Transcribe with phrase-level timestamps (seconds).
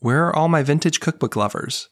[0.00, 1.88] Where are all my vintage cookbook lovers?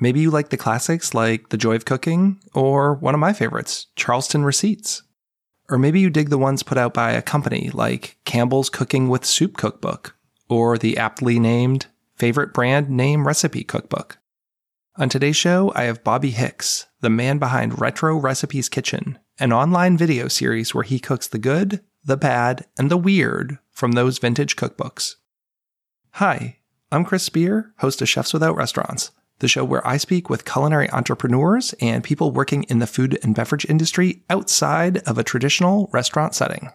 [0.00, 3.88] Maybe you like the classics like The Joy of Cooking or one of my favorites,
[3.96, 5.02] Charleston Receipts.
[5.68, 9.24] Or maybe you dig the ones put out by a company like Campbell's Cooking with
[9.24, 10.14] Soup Cookbook
[10.48, 14.18] or the aptly named Favorite Brand Name Recipe Cookbook.
[14.96, 19.96] On today's show, I have Bobby Hicks, the man behind Retro Recipes Kitchen, an online
[19.96, 24.54] video series where he cooks the good, the bad, and the weird from those vintage
[24.54, 25.16] cookbooks.
[26.12, 26.58] Hi,
[26.94, 30.88] I'm Chris Spear, host of Chefs Without Restaurants, the show where I speak with culinary
[30.90, 36.36] entrepreneurs and people working in the food and beverage industry outside of a traditional restaurant
[36.36, 36.70] setting.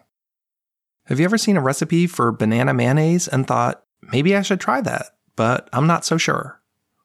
[1.06, 4.82] Have you ever seen a recipe for banana mayonnaise and thought, maybe I should try
[4.82, 5.06] that,
[5.36, 6.60] but I'm not so sure?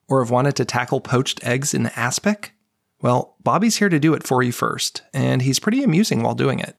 [0.10, 2.52] Or have wanted to tackle poached eggs in aspic?
[3.02, 6.60] Well, Bobby's here to do it for you first, and he's pretty amusing while doing
[6.60, 6.76] it.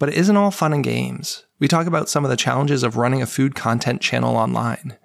[0.00, 1.44] But it isn't all fun and games.
[1.60, 4.98] We talk about some of the challenges of running a food content channel online.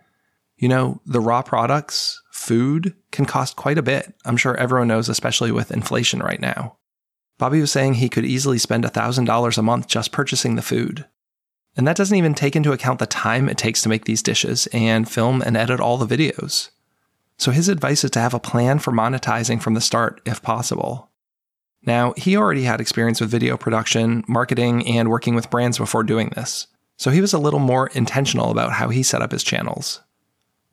[0.64, 4.16] You know, the raw products, food, can cost quite a bit.
[4.24, 6.78] I'm sure everyone knows, especially with inflation right now.
[7.38, 11.06] Bobby was saying he could easily spend $1,000 a month just purchasing the food.
[11.76, 14.70] And that doesn't even take into account the time it takes to make these dishes
[14.72, 16.70] and film and edit all the videos.
[17.36, 21.12] So his advice is to have a plan for monetizing from the start if possible.
[21.86, 26.30] Now, he already had experience with video production, marketing, and working with brands before doing
[26.30, 30.00] this, so he was a little more intentional about how he set up his channels.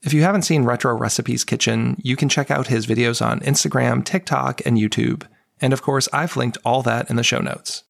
[0.03, 4.03] If you haven't seen Retro Recipes Kitchen, you can check out his videos on Instagram,
[4.03, 5.27] TikTok, and YouTube,
[5.61, 7.85] and of course, I've linked all that in the show notes.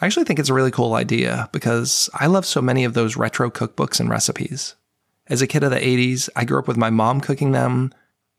[0.00, 3.16] I actually think it's a really cool idea because I love so many of those
[3.16, 4.76] retro cookbooks and recipes.
[5.26, 7.92] As a kid of the 80s, I grew up with my mom cooking them,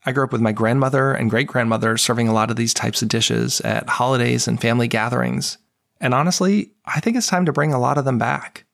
[0.06, 3.02] I grew up with my grandmother and great grandmother serving a lot of these types
[3.02, 5.58] of dishes at holidays and family gatherings.
[6.00, 8.64] And honestly, I think it's time to bring a lot of them back.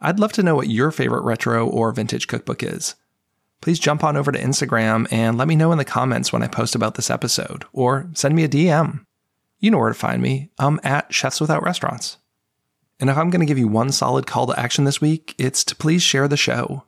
[0.00, 2.94] I'd love to know what your favorite retro or vintage cookbook is.
[3.60, 6.46] Please jump on over to Instagram and let me know in the comments when I
[6.46, 9.04] post about this episode, or send me a DM.
[9.58, 10.50] You know where to find me.
[10.58, 12.16] I'm at Chefs Without Restaurants.
[12.98, 15.64] And if I'm going to give you one solid call to action this week, it's
[15.64, 16.84] to please share the show.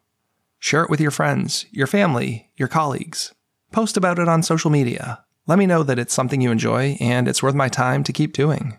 [0.58, 3.34] Share it with your friends, your family, your colleagues.
[3.72, 5.24] Post about it on social media.
[5.46, 8.32] Let me know that it's something you enjoy and it's worth my time to keep
[8.32, 8.78] doing.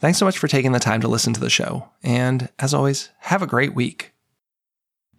[0.00, 1.88] Thanks so much for taking the time to listen to the show.
[2.02, 4.11] And as always, have a great week.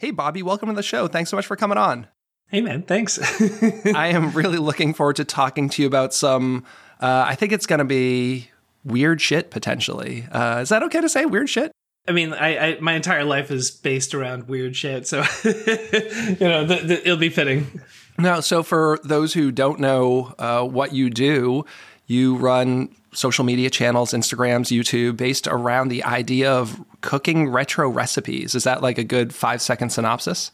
[0.03, 1.07] Hey, Bobby, welcome to the show.
[1.07, 2.07] Thanks so much for coming on.
[2.49, 3.17] Hey, man, thanks.
[3.95, 6.65] I am really looking forward to talking to you about some,
[6.99, 8.51] uh, I think it's going to be
[8.83, 10.27] weird shit potentially.
[10.29, 11.71] Uh, is that okay to say weird shit?
[12.05, 16.65] I mean, I, I, my entire life is based around weird shit, so you know
[16.65, 17.79] the, the, it'll be fitting.
[18.17, 21.63] Now, so for those who don't know uh, what you do,
[22.07, 28.55] you run social media channels, Instagrams, YouTube, based around the idea of cooking retro recipes.
[28.55, 30.51] Is that like a good five second synopsis?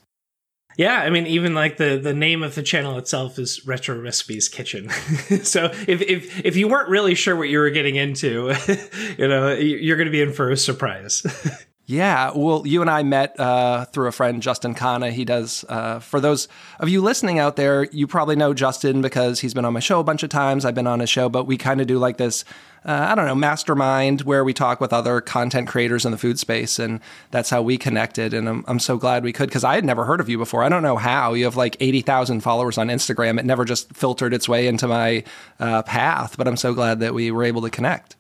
[0.78, 4.48] Yeah, I mean, even like the the name of the channel itself is Retro Recipes
[4.48, 4.90] Kitchen.
[5.44, 8.53] so if if if you weren't really sure what you were getting into,
[9.18, 11.25] you know, you're going to be in for a surprise.
[11.90, 15.12] Yeah, well, you and I met uh, through a friend, Justin Khanna.
[15.12, 16.48] He does, uh, for those
[16.80, 20.00] of you listening out there, you probably know Justin because he's been on my show
[20.00, 20.66] a bunch of times.
[20.66, 22.46] I've been on his show, but we kind of do like this,
[22.86, 26.38] uh, I don't know, mastermind where we talk with other content creators in the food
[26.38, 26.78] space.
[26.78, 27.00] And
[27.32, 28.36] that's how we connected.
[28.36, 30.64] And I'm, I'm so glad we could because I had never heard of you before.
[30.64, 31.34] I don't know how.
[31.34, 33.40] You have like 80,000 followers on Instagram.
[33.40, 35.24] It never just filtered its way into my
[35.60, 38.16] uh, path, but I'm so glad that we were able to connect.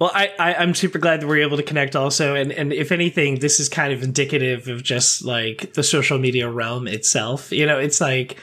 [0.00, 2.90] Well, I, I am super glad that we're able to connect also, and and if
[2.90, 7.52] anything, this is kind of indicative of just like the social media realm itself.
[7.52, 8.36] You know, it's like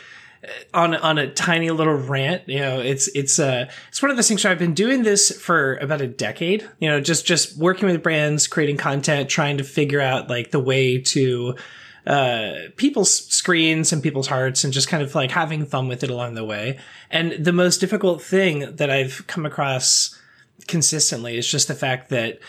[0.45, 2.47] uh, on on a tiny little rant.
[2.47, 5.37] You know, it's it's uh it's one of those things where I've been doing this
[5.41, 6.69] for about a decade.
[6.79, 10.59] You know, just just working with brands, creating content, trying to figure out like the
[10.59, 11.55] way to
[12.07, 16.09] uh people's screens and people's hearts and just kind of like having fun with it
[16.09, 16.79] along the way.
[17.09, 20.17] And the most difficult thing that I've come across
[20.67, 22.39] consistently It's just the fact that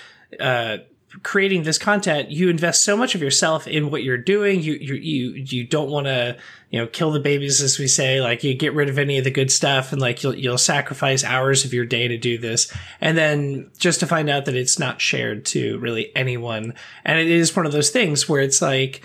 [0.40, 0.78] uh,
[1.22, 4.60] creating this content, you invest so much of yourself in what you're doing.
[4.60, 6.36] You you you you don't want to
[6.70, 8.20] you know kill the babies, as we say.
[8.20, 11.24] Like you get rid of any of the good stuff, and like you'll you'll sacrifice
[11.24, 14.78] hours of your day to do this, and then just to find out that it's
[14.78, 16.74] not shared to really anyone.
[17.04, 19.02] And it is one of those things where it's like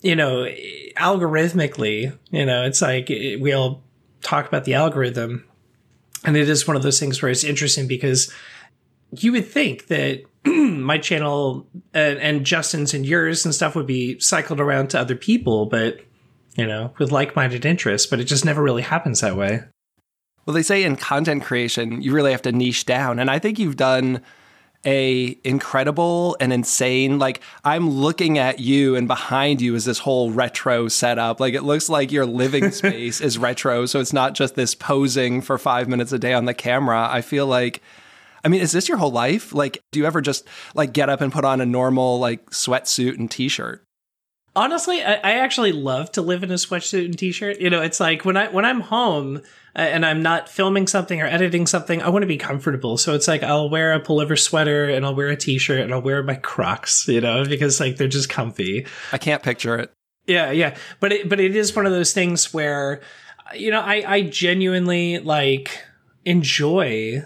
[0.00, 0.46] you know
[0.96, 3.82] algorithmically, you know, it's like we all
[4.22, 5.44] talk about the algorithm.
[6.22, 8.30] And it is one of those things where it's interesting because
[9.12, 14.18] you would think that my channel and, and, Justin's and yours and stuff would be
[14.20, 16.00] cycled around to other people, but
[16.56, 19.62] you know, with like-minded interests, but it just never really happens that way.
[20.46, 23.58] Well, they say in content creation, you really have to niche down, and I think
[23.58, 24.22] you've done
[24.86, 30.30] a incredible and insane like I'm looking at you and behind you is this whole
[30.30, 31.38] retro setup.
[31.38, 35.42] Like it looks like your living space is retro, so it's not just this posing
[35.42, 37.08] for 5 minutes a day on the camera.
[37.10, 37.82] I feel like
[38.44, 39.52] I mean, is this your whole life?
[39.52, 43.18] Like do you ever just like get up and put on a normal like sweatsuit
[43.18, 43.84] and t-shirt?
[44.56, 47.60] Honestly, I, I actually love to live in a sweatsuit and t-shirt.
[47.60, 49.42] You know, it's like when I when I'm home
[49.76, 52.96] uh, and I'm not filming something or editing something, I want to be comfortable.
[52.98, 56.02] So it's like I'll wear a pullover sweater and I'll wear a t-shirt and I'll
[56.02, 58.86] wear my Crocs, you know, because like they're just comfy.
[59.12, 59.92] I can't picture it.
[60.26, 63.00] Yeah, yeah, but it but it is one of those things where,
[63.54, 65.80] you know, I I genuinely like
[66.24, 67.24] enjoy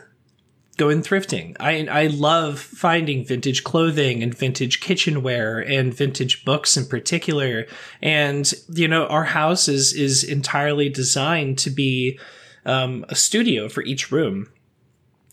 [0.77, 1.57] going thrifting.
[1.61, 7.67] I I love finding vintage clothing and vintage kitchenware and vintage books in particular.
[8.03, 12.19] And you know, our house is is entirely designed to be
[12.67, 14.49] um, a studio for each room.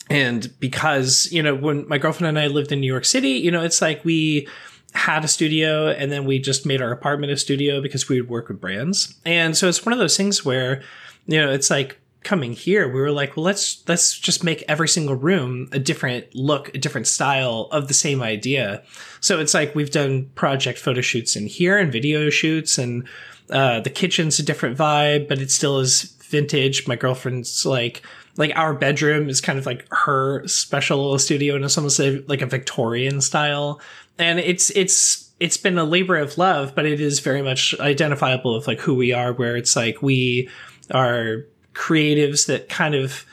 [0.10, 3.52] And because you know, when my girlfriend and I lived in New York City, you
[3.52, 4.48] know, it's like we
[4.94, 8.30] had a studio and then we just made our apartment a studio because we would
[8.30, 9.18] work with brands.
[9.26, 10.82] And so it's one of those things where,
[11.28, 14.88] you know, it's like coming here, we were like, well, let's let's just make every
[14.88, 18.84] single room a different look, a different style of the same idea.
[19.20, 23.08] So it's like we've done project photo shoots in here and video shoots, and
[23.50, 26.88] uh, the kitchen's a different vibe, but it still is vintage.
[26.88, 28.04] My girlfriend's like
[28.38, 32.42] like our bedroom is kind of like her special little studio, and it's almost like
[32.42, 33.82] a Victorian style,
[34.18, 38.56] and it's it's it's been a labor of love, but it is very much identifiable
[38.56, 40.48] of like who we are, where it's like we
[40.92, 43.26] are creatives that kind of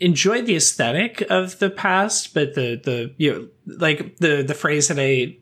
[0.00, 4.88] enjoyed the aesthetic of the past, but the the you know like the the phrase
[4.88, 5.36] that I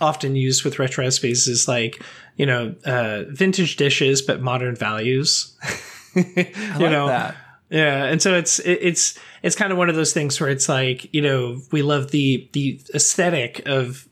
[0.00, 2.02] often use with retro recipes is like
[2.36, 5.56] you know uh, vintage dishes but modern values.
[6.14, 7.36] you like know that.
[7.70, 10.68] Yeah, and so it's it, it's it's kind of one of those things where it's
[10.68, 14.06] like you know we love the the aesthetic of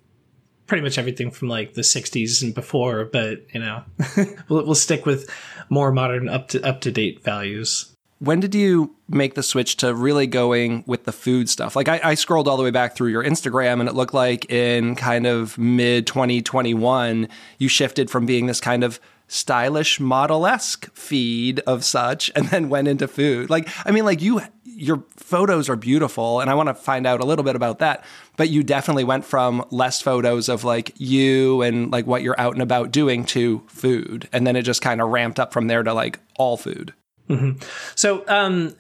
[0.71, 3.83] pretty much everything from like the 60s and before but you know
[4.49, 5.29] we'll, we'll stick with
[5.69, 7.91] more modern up to up to date values
[8.21, 11.75] when did you make the switch to really going with the food stuff?
[11.75, 14.51] Like I, I, scrolled all the way back through your Instagram and it looked like
[14.51, 20.95] in kind of mid 2021, you shifted from being this kind of stylish model esque
[20.95, 23.49] feed of such and then went into food.
[23.49, 24.43] Like, I mean, like you,
[24.81, 28.05] your photos are beautiful and I want to find out a little bit about that.
[28.37, 32.55] But you definitely went from less photos of like you and like what you're out
[32.55, 34.29] and about doing to food.
[34.33, 36.95] And then it just kind of ramped up from there to like all food.
[37.29, 37.63] Mm-hmm.
[37.95, 38.75] So, um,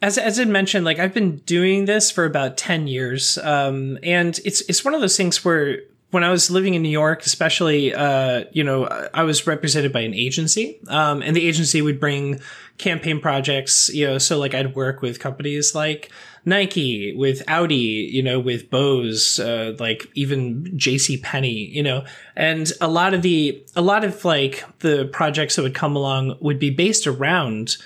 [0.00, 4.40] as as I mentioned, like I've been doing this for about ten years, um, and
[4.44, 5.78] it's it's one of those things where
[6.12, 10.00] when I was living in New York, especially, uh, you know, I was represented by
[10.00, 12.38] an agency, um, and the agency would bring
[12.76, 16.12] campaign projects, you know, so like I'd work with companies like
[16.44, 21.16] Nike, with Audi, you know, with Bose, uh, like even J.C.
[21.16, 22.04] Penney, you know,
[22.36, 26.36] and a lot of the, a lot of like the projects that would come along
[26.42, 27.78] would be based around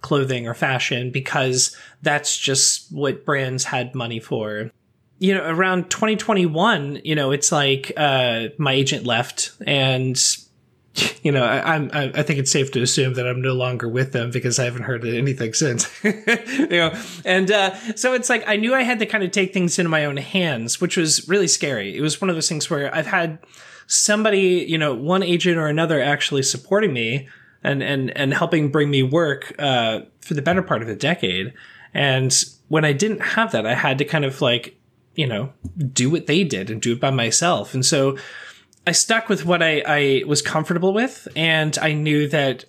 [0.00, 4.70] clothing or fashion because that's just what brands had money for
[5.18, 10.20] you know, around 2021, you know, it's like uh, my agent left, and
[11.22, 14.12] you know, I, I'm I think it's safe to assume that I'm no longer with
[14.12, 15.88] them because I haven't heard anything since.
[16.04, 19.52] you know, and uh, so it's like I knew I had to kind of take
[19.52, 21.96] things into my own hands, which was really scary.
[21.96, 23.38] It was one of those things where I've had
[23.86, 27.28] somebody, you know, one agent or another actually supporting me
[27.62, 31.52] and and and helping bring me work uh, for the better part of a decade.
[31.94, 32.34] And
[32.68, 34.78] when I didn't have that, I had to kind of like
[35.16, 35.52] you know,
[35.92, 37.74] do what they did and do it by myself.
[37.74, 38.16] And so
[38.86, 41.26] I stuck with what I, I was comfortable with.
[41.34, 42.66] And I knew that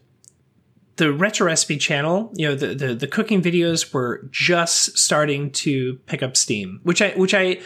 [0.95, 5.95] the retro recipe channel, you know, the, the, the cooking videos were just starting to
[6.07, 7.59] pick up steam, which I, which I,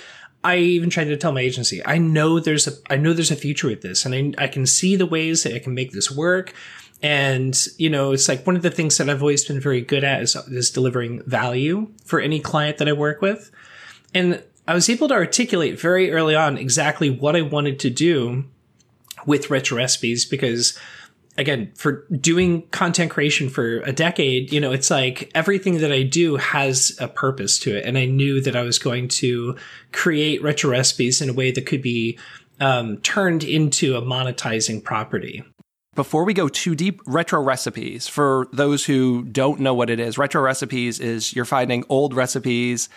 [0.44, 3.36] I even tried to tell my agency, I know there's a, I know there's a
[3.36, 6.12] future with this and I, I can see the ways that I can make this
[6.12, 6.54] work.
[7.04, 10.04] And, you know, it's like one of the things that I've always been very good
[10.04, 13.50] at is, is delivering value for any client that I work with.
[14.14, 18.46] And I was able to articulate very early on exactly what I wanted to do
[19.26, 20.78] with retro recipes because
[21.38, 26.04] again for doing content creation for a decade you know it's like everything that i
[26.04, 27.86] do has a purpose to it.
[27.86, 29.56] And i knew that i was going to
[29.92, 32.18] create retro recipes in a way that could be
[32.60, 35.44] um, turned into a monetizing property.
[35.96, 40.18] Before we go too deep, retro recipes, for those who don't know what it is,
[40.18, 42.88] retro recipes is you're finding old recipes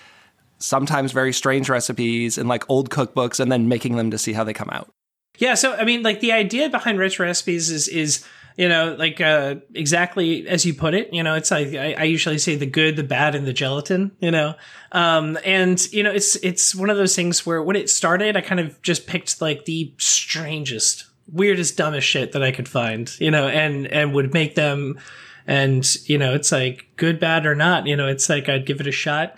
[0.58, 4.44] sometimes very strange recipes in like old cookbooks and then making them to see how
[4.44, 4.90] they come out.
[5.38, 8.25] Yeah, so I mean like the idea behind rich recipes is is
[8.56, 11.12] you know, like uh, exactly as you put it.
[11.12, 14.12] You know, it's like I, I, usually say the good, the bad, and the gelatin.
[14.20, 14.54] You know,
[14.92, 18.40] um, and you know, it's it's one of those things where when it started, I
[18.42, 23.11] kind of just picked like the strangest, weirdest, dumbest shit that I could find.
[23.18, 25.00] You know, and and would make them,
[25.49, 27.88] and you know, it's like good, bad, or not.
[27.88, 29.37] You know, it's like I'd give it a shot,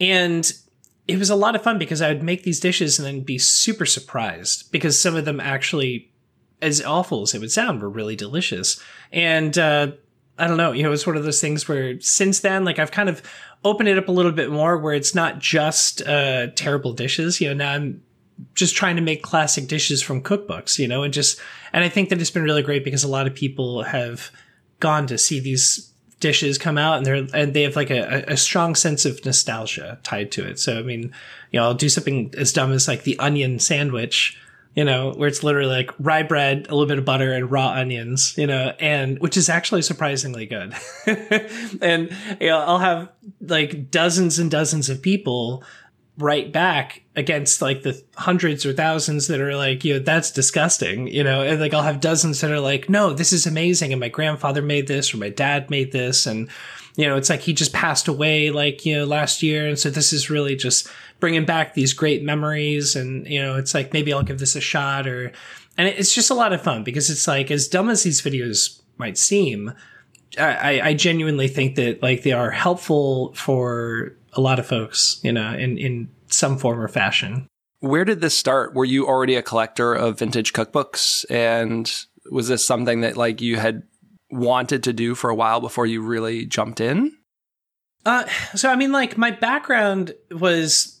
[0.00, 0.52] and
[1.08, 3.38] it was a lot of fun because I would make these dishes and then be
[3.38, 6.12] super surprised because some of them actually
[6.62, 8.80] as awful as it would sound, were really delicious.
[9.10, 9.92] And uh,
[10.38, 12.92] I don't know, you know, it's one of those things where since then, like I've
[12.92, 13.20] kind of
[13.64, 17.40] opened it up a little bit more where it's not just uh, terrible dishes.
[17.40, 18.02] You know, now I'm
[18.54, 21.38] just trying to make classic dishes from cookbooks, you know, and just,
[21.72, 24.30] and I think that it's been really great because a lot of people have
[24.78, 25.91] gone to see these
[26.22, 29.98] dishes come out and they're, and they have like a, a strong sense of nostalgia
[30.02, 30.58] tied to it.
[30.58, 31.12] So, I mean,
[31.50, 34.38] you know, I'll do something as dumb as like the onion sandwich
[34.74, 37.68] you know, where it's literally like rye bread, a little bit of butter, and raw
[37.68, 40.74] onions, you know, and which is actually surprisingly good.
[41.82, 42.10] and
[42.40, 43.10] you know, I'll have
[43.40, 45.62] like dozens and dozens of people
[46.18, 51.08] write back against like the hundreds or thousands that are like, you know, that's disgusting,
[51.08, 53.92] you know, and like I'll have dozens that are like, no, this is amazing.
[53.92, 56.26] And my grandfather made this or my dad made this.
[56.26, 56.50] And,
[56.96, 59.66] you know, it's like he just passed away like, you know, last year.
[59.66, 60.86] And so this is really just
[61.18, 62.94] bringing back these great memories.
[62.94, 65.32] And, you know, it's like, maybe I'll give this a shot or,
[65.78, 68.82] and it's just a lot of fun because it's like, as dumb as these videos
[68.98, 69.72] might seem,
[70.38, 75.32] I, I genuinely think that like they are helpful for a lot of folks, you
[75.32, 77.46] know, in, in some form or fashion.
[77.80, 78.74] Where did this start?
[78.74, 81.24] Were you already a collector of vintage cookbooks?
[81.30, 81.92] And
[82.30, 83.82] was this something that like you had
[84.30, 87.12] wanted to do for a while before you really jumped in?
[88.06, 88.24] Uh,
[88.54, 91.00] so I mean, like my background was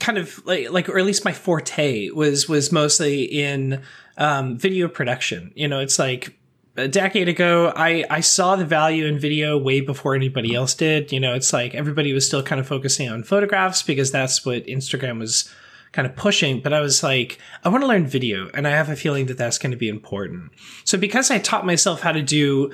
[0.00, 3.82] kind of like, like, or at least my forte was was mostly in
[4.18, 5.52] um, video production.
[5.54, 6.38] You know, it's like
[6.76, 11.12] a decade ago, I, I saw the value in video way before anybody else did.
[11.12, 14.66] You know, it's like everybody was still kind of focusing on photographs because that's what
[14.66, 15.52] Instagram was
[15.92, 16.60] kind of pushing.
[16.60, 19.38] But I was like, I want to learn video and I have a feeling that
[19.38, 20.52] that's going to be important.
[20.84, 22.72] So because I taught myself how to do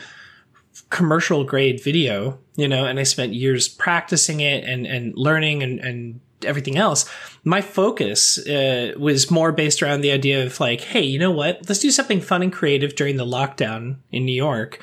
[0.90, 5.78] commercial grade video, you know, and I spent years practicing it and, and learning and,
[5.80, 7.08] and everything else,
[7.44, 11.60] my focus uh, was more based around the idea of like, hey, you know what?
[11.68, 14.82] Let's do something fun and creative during the lockdown in New York.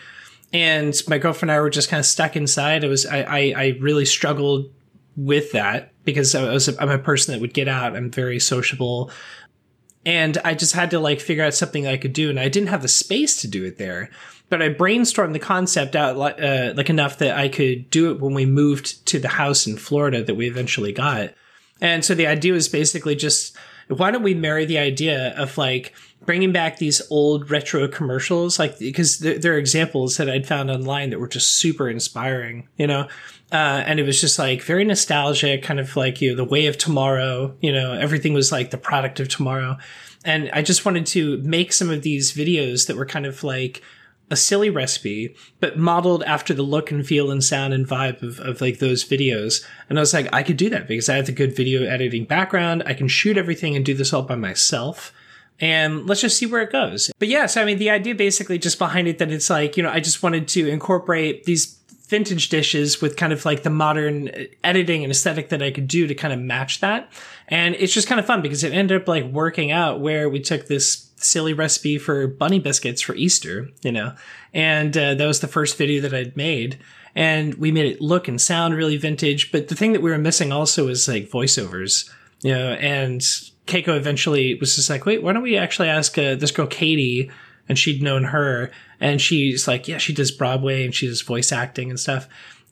[0.52, 2.84] And my girlfriend and I were just kind of stuck inside.
[2.84, 4.72] It was I, I, I really struggled
[5.16, 7.96] with that because I was a, I'm a person that would get out.
[7.96, 9.12] I'm very sociable,
[10.06, 12.70] and I just had to like figure out something I could do, and I didn't
[12.70, 14.10] have the space to do it there.
[14.50, 18.34] But I brainstormed the concept out uh, like enough that I could do it when
[18.34, 21.34] we moved to the house in Florida that we eventually got.
[21.82, 23.56] And so the idea was basically just
[23.90, 25.94] why don't we marry the idea of like
[26.26, 30.70] bringing back these old retro commercials, like because there, there, are examples that I'd found
[30.70, 33.08] online that were just super inspiring, you know.
[33.52, 36.68] Uh, and it was just like very nostalgic, kind of like you know the way
[36.68, 37.56] of tomorrow.
[37.62, 39.78] You know, everything was like the product of tomorrow.
[40.24, 43.82] And I just wanted to make some of these videos that were kind of like
[44.32, 48.40] a silly recipe, but modeled after the look and feel and sound and vibe of,
[48.40, 49.66] of like those videos.
[49.90, 52.26] And I was like, I could do that because I have the good video editing
[52.26, 52.84] background.
[52.86, 55.12] I can shoot everything and do this all by myself.
[55.60, 57.12] And let's just see where it goes.
[57.20, 59.90] But yes, I mean, the idea basically just behind it that it's like, you know,
[59.90, 61.79] I just wanted to incorporate these
[62.10, 64.32] vintage dishes with kind of like the modern
[64.64, 67.12] editing and aesthetic that I could do to kind of match that.
[67.48, 70.40] And it's just kind of fun because it ended up like working out where we
[70.40, 74.14] took this silly recipe for bunny biscuits for Easter, you know,
[74.54, 76.80] and uh, that was the first video that I'd made.
[77.16, 79.52] And we made it look and sound really vintage.
[79.52, 82.10] But the thing that we were missing also was like voiceovers,
[82.42, 83.22] you know, and
[83.66, 87.30] Keiko eventually was just like, wait, why don't we actually ask uh, this girl, Katie,
[87.70, 91.52] and she'd known her and she's like, yeah, she does Broadway and she does voice
[91.52, 92.28] acting and stuff.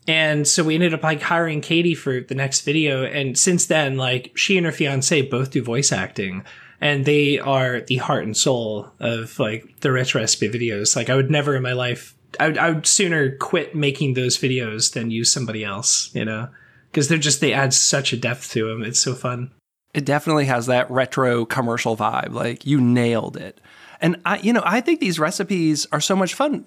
[0.07, 3.03] And so we ended up like hiring Katie for the next video.
[3.03, 6.43] And since then, like she and her fiance both do voice acting
[6.81, 10.95] and they are the heart and soul of like the retro recipe videos.
[10.95, 14.37] Like I would never in my life, I would, I would sooner quit making those
[14.37, 16.49] videos than use somebody else, you know,
[16.89, 18.83] because they're just, they add such a depth to them.
[18.83, 19.51] It's so fun.
[19.93, 22.31] It definitely has that retro commercial vibe.
[22.33, 23.59] Like you nailed it.
[24.01, 26.65] And I, you know, I think these recipes are so much fun.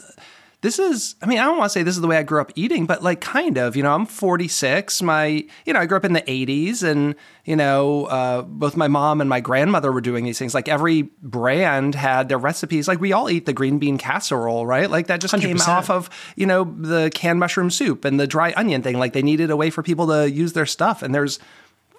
[0.63, 2.39] This is, I mean, I don't want to say this is the way I grew
[2.39, 5.01] up eating, but like kind of, you know, I'm 46.
[5.01, 5.27] My,
[5.65, 7.15] you know, I grew up in the 80s and,
[7.47, 10.55] you know, uh, both my mom and my grandmother were doing these things.
[10.55, 12.89] Like every brand had their recipes.
[12.89, 14.91] Like we all eat the green bean casserole, right?
[14.91, 15.41] Like that just 100%.
[15.41, 18.99] came off of, you know, the canned mushroom soup and the dry onion thing.
[18.99, 21.03] Like they needed a way for people to use their stuff.
[21.03, 21.39] And there's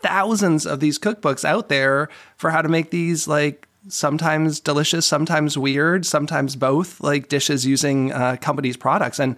[0.04, 5.58] thousands of these cookbooks out there for how to make these like sometimes delicious, sometimes
[5.58, 9.20] weird, sometimes both, like dishes using uh, companies' products.
[9.20, 9.36] And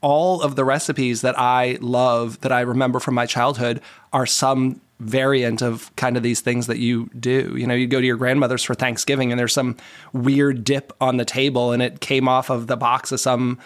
[0.00, 3.80] all of the recipes that I love that I remember from my childhood
[4.12, 7.54] are some variant of kind of these things that you do.
[7.56, 9.76] You know, you go to your grandmother's for Thanksgiving and there's some
[10.12, 13.58] weird dip on the table and it came off of the box of some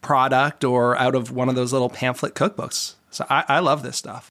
[0.00, 2.94] product or out of one of those little pamphlet cookbooks.
[3.10, 4.30] So I, I love this stuff.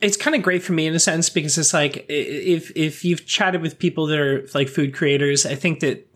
[0.00, 3.26] It's kind of great for me in a sense because it's like if if you've
[3.26, 6.06] chatted with people that are like food creators, I think that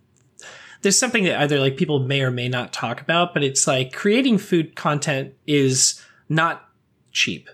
[0.85, 3.93] there's something that either like people may or may not talk about, but it's like
[3.93, 6.69] creating food content is not
[7.11, 7.49] cheap.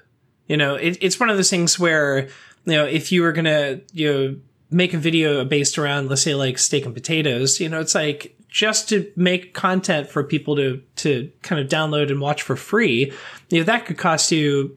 [0.49, 2.29] You know, it, it's one of those things where,
[2.65, 4.37] you know, if you were gonna, you know,
[4.71, 8.37] make a video based around, let's say like steak and potatoes, you know, it's like
[8.49, 13.13] just to make content for people to, to kind of download and watch for free,
[13.49, 14.77] you know, that could cost you,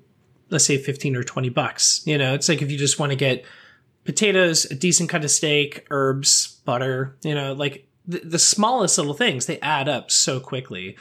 [0.53, 2.01] let's say 15 or 20 bucks.
[2.05, 3.43] You know, it's like if you just want to get
[4.05, 9.13] potatoes, a decent cut of steak, herbs, butter, you know, like the, the smallest little
[9.13, 10.97] things, they add up so quickly.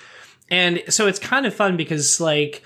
[0.50, 2.62] And so it's kind of fun because like,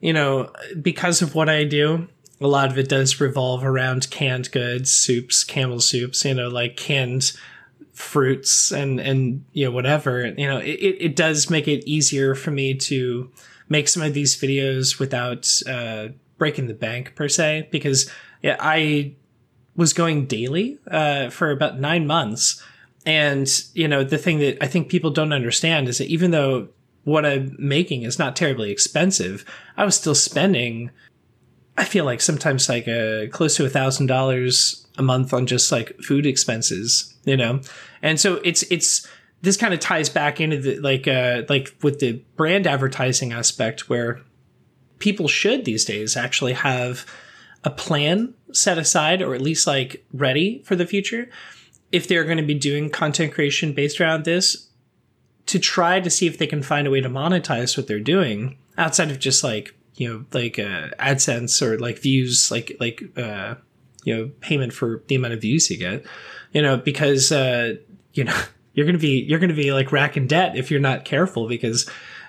[0.00, 2.08] you know, because of what I do,
[2.40, 6.76] a lot of it does revolve around canned goods, soups, Campbell soups, you know, like
[6.76, 7.32] canned
[7.92, 12.50] fruits and, and, you know, whatever, you know, it, it does make it easier for
[12.50, 13.30] me to
[13.68, 16.08] make some of these videos without, uh,
[16.40, 18.10] breaking the bank per se, because
[18.42, 19.14] yeah, I
[19.76, 22.60] was going daily, uh, for about nine months.
[23.06, 26.68] And, you know, the thing that I think people don't understand is that even though
[27.04, 29.44] what I'm making is not terribly expensive,
[29.76, 30.90] I was still spending,
[31.78, 35.46] I feel like sometimes like a, uh, close to a thousand dollars a month on
[35.46, 37.60] just like food expenses, you know?
[38.02, 39.06] And so it's, it's,
[39.42, 43.88] this kind of ties back into the, like, uh, like with the brand advertising aspect
[43.88, 44.20] where
[45.00, 47.04] people should these days actually have
[47.64, 51.28] a plan set aside or at least like ready for the future.
[51.90, 54.68] If they're going to be doing content creation based around this,
[55.46, 58.56] to try to see if they can find a way to monetize what they're doing
[58.78, 63.56] outside of just like you know like uh, AdSense or like views like like uh,
[64.04, 66.04] you know payment for the amount of views you get
[66.52, 67.74] you know because uh,
[68.12, 68.40] you know
[68.74, 71.88] you're gonna be you're gonna be like racking debt if you're not careful because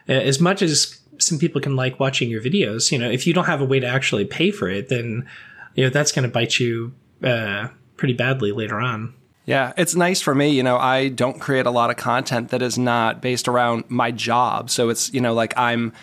[0.10, 3.34] uh, as much as some people can like watching your videos you know if you
[3.34, 5.28] don't have a way to actually pay for it then
[5.76, 9.14] you know that's gonna bite you uh, pretty badly later on
[9.46, 10.50] yeah, it's nice for me.
[10.50, 14.12] You know, I don't create a lot of content that is not based around my
[14.12, 14.70] job.
[14.70, 15.94] So it's, you know, like I'm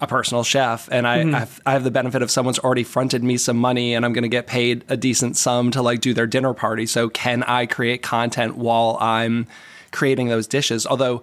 [0.00, 1.34] a personal chef and I, mm-hmm.
[1.34, 4.12] I, have, I, have, the benefit of someone's already fronted me some money and I'm
[4.12, 6.86] going to get paid a decent sum to like do their dinner party.
[6.86, 9.46] So can I create content while I'm
[9.92, 10.86] creating those dishes?
[10.86, 11.22] Although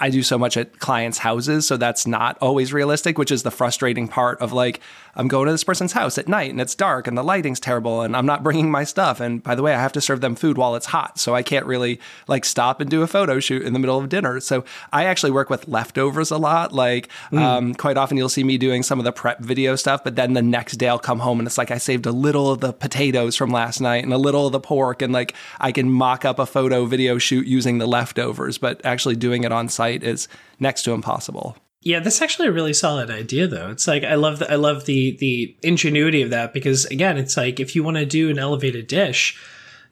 [0.00, 3.50] I do so much at clients' houses, so that's not always realistic, which is the
[3.50, 4.80] frustrating part of like,
[5.18, 8.02] I'm going to this person's house at night and it's dark and the lighting's terrible
[8.02, 9.18] and I'm not bringing my stuff.
[9.18, 11.18] And by the way, I have to serve them food while it's hot.
[11.18, 14.08] So I can't really like stop and do a photo shoot in the middle of
[14.08, 14.38] dinner.
[14.38, 16.72] So I actually work with leftovers a lot.
[16.72, 17.40] Like, mm.
[17.40, 20.34] um, quite often you'll see me doing some of the prep video stuff, but then
[20.34, 22.72] the next day I'll come home and it's like I saved a little of the
[22.72, 25.02] potatoes from last night and a little of the pork.
[25.02, 29.16] And like I can mock up a photo video shoot using the leftovers, but actually
[29.16, 30.28] doing it on site is
[30.60, 31.56] next to impossible.
[31.82, 33.70] Yeah, that's actually a really solid idea, though.
[33.70, 37.36] It's like I love the I love the the ingenuity of that because again, it's
[37.36, 39.40] like if you want to do an elevated dish,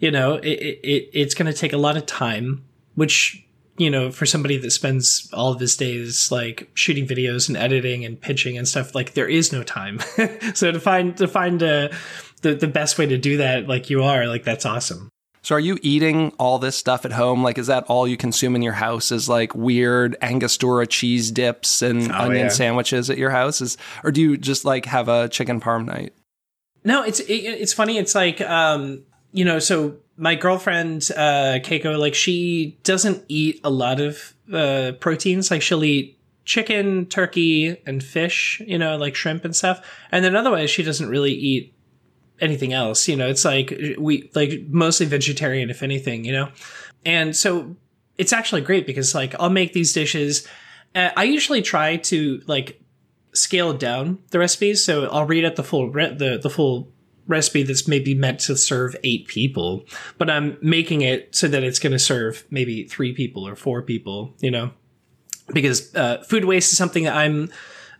[0.00, 2.64] you know, it, it it's going to take a lot of time,
[2.96, 3.46] which
[3.78, 8.04] you know, for somebody that spends all of his days like shooting videos and editing
[8.04, 10.00] and pitching and stuff, like there is no time.
[10.54, 11.88] so to find to find uh,
[12.42, 15.10] the the best way to do that, like you are, like that's awesome.
[15.46, 17.44] So are you eating all this stuff at home?
[17.44, 19.12] Like, is that all you consume in your house?
[19.12, 22.48] Is like weird Angostura cheese dips and oh, onion yeah.
[22.48, 23.60] sandwiches at your house?
[23.60, 26.12] Is or do you just like have a chicken parm night?
[26.82, 27.96] No, it's it, it's funny.
[27.96, 33.70] It's like um, you know, so my girlfriend uh, Keiko, like she doesn't eat a
[33.70, 35.48] lot of uh, proteins.
[35.48, 38.60] Like she'll eat chicken, turkey, and fish.
[38.66, 39.88] You know, like shrimp and stuff.
[40.10, 41.75] And then otherwise, she doesn't really eat
[42.40, 43.08] anything else.
[43.08, 46.24] You know, it's like we like mostly vegetarian, if anything.
[46.24, 46.48] You know,
[47.04, 47.76] and so
[48.18, 50.46] it's actually great because like I'll make these dishes.
[50.94, 52.80] Uh, I usually try to like
[53.32, 56.90] scale down the recipes, so I'll read out the full re- the the full
[57.26, 59.84] recipe that's maybe meant to serve eight people,
[60.16, 63.82] but I'm making it so that it's going to serve maybe three people or four
[63.82, 64.34] people.
[64.40, 64.70] You know,
[65.52, 67.50] because uh, food waste is something that I'm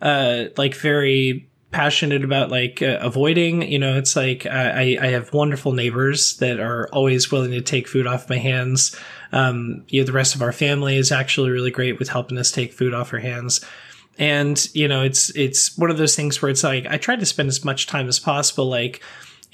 [0.01, 5.33] uh, like very passionate about like uh, avoiding you know it's like I, I have
[5.33, 8.97] wonderful neighbors that are always willing to take food off my hands.
[9.33, 12.53] Um you know the rest of our family is actually really great with helping us
[12.53, 13.65] take food off our hands.
[14.19, 17.27] And you know it's it's one of those things where it's like i try to
[17.27, 19.03] spend as much time as possible like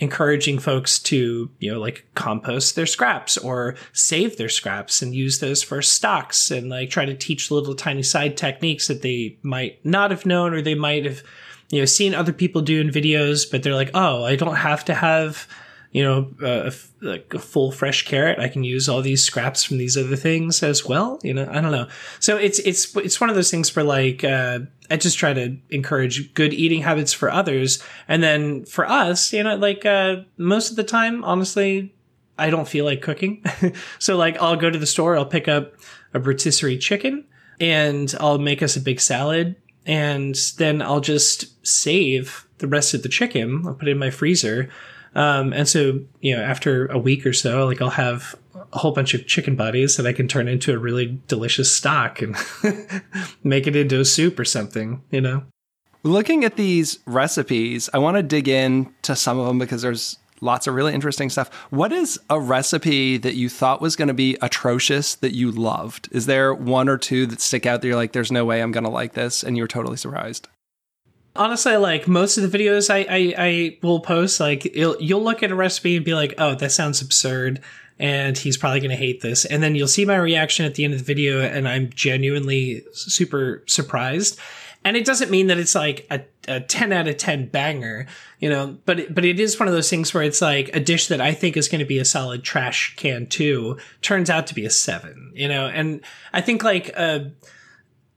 [0.03, 5.39] encouraging folks to, you know, like compost their scraps or save their scraps and use
[5.39, 9.85] those for stocks and like try to teach little tiny side techniques that they might
[9.85, 11.23] not have known or they might have,
[11.73, 14.85] you know, seen other people do in videos, but they're like, oh, I don't have
[14.85, 15.49] to have,
[15.91, 18.39] you know, a, like a full fresh carrot.
[18.39, 21.19] I can use all these scraps from these other things as well.
[21.23, 21.89] You know, I don't know.
[22.21, 25.57] So it's it's it's one of those things for like uh, I just try to
[25.71, 30.69] encourage good eating habits for others, and then for us, you know, like uh, most
[30.69, 31.95] of the time, honestly,
[32.37, 33.43] I don't feel like cooking.
[33.99, 35.73] so like I'll go to the store, I'll pick up
[36.13, 37.25] a rotisserie chicken,
[37.59, 39.57] and I'll make us a big salad,
[39.87, 43.65] and then I'll just save the rest of the chicken.
[43.67, 44.71] I'll put it in my freezer
[45.15, 48.35] um, and so, you know, after a week or so, like I'll have
[48.73, 52.23] a whole bunch of chicken bodies that I can turn into a really delicious stock
[52.23, 52.37] and
[53.45, 55.45] make it into a soup or something, you know?
[56.03, 60.19] Looking at these recipes, I want to dig in to some of them because there's
[60.43, 61.53] lots of really interesting stuff.
[61.71, 66.09] What is a recipe that you thought was going to be atrocious that you loved?
[66.13, 68.73] Is there one or two that stick out that you're like, there's no way I'm
[68.73, 70.49] going to like this, and you were totally surprised?
[71.35, 75.51] honestly like most of the videos I, I, I will post like you'll look at
[75.51, 77.63] a recipe and be like oh that sounds absurd
[77.99, 80.85] and he's probably going to hate this and then you'll see my reaction at the
[80.85, 84.39] end of the video and i'm genuinely super surprised
[84.85, 88.07] and it doesn't mean that it's like a, a 10 out of 10 banger
[88.39, 90.81] you know but it, but it is one of those things where it's like a
[90.81, 94.47] dish that i think is going to be a solid trash can too turns out
[94.47, 95.67] to be a 7 you know?
[95.67, 96.01] And
[96.33, 97.21] i think like uh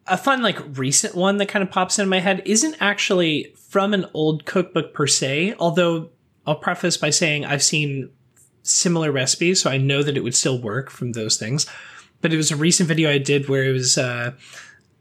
[0.08, 3.94] a fun like recent one that kind of pops in my head isn't actually from
[3.94, 6.10] an old cookbook per se although
[6.46, 8.10] i'll preface by saying i've seen
[8.62, 11.68] similar recipes so i know that it would still work from those things.
[12.22, 14.32] But it was a recent video i did where it was uh,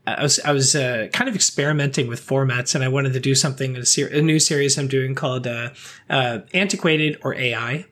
[0.07, 3.35] I was I was uh, kind of experimenting with formats, and I wanted to do
[3.35, 5.71] something a, ser- a new series I'm doing called uh,
[6.11, 7.87] uh, Antiquated or AI.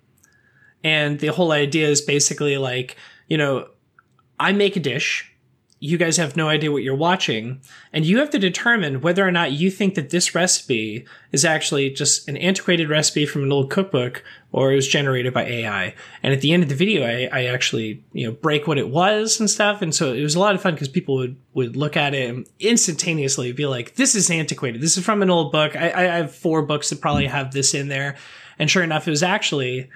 [0.84, 2.96] And the whole idea is basically like
[3.28, 3.68] you know,
[4.38, 5.31] I make a dish,
[5.82, 7.60] you guys have no idea what you're watching,
[7.92, 11.90] and you have to determine whether or not you think that this recipe is actually
[11.90, 15.92] just an antiquated recipe from an old cookbook or it was generated by AI.
[16.22, 18.90] And at the end of the video, I, I actually, you know, break what it
[18.90, 19.82] was and stuff.
[19.82, 22.30] And so it was a lot of fun because people would, would look at it
[22.30, 24.80] and instantaneously be like, this is antiquated.
[24.80, 25.74] This is from an old book.
[25.74, 28.14] I, I have four books that probably have this in there.
[28.56, 29.90] And sure enough, it was actually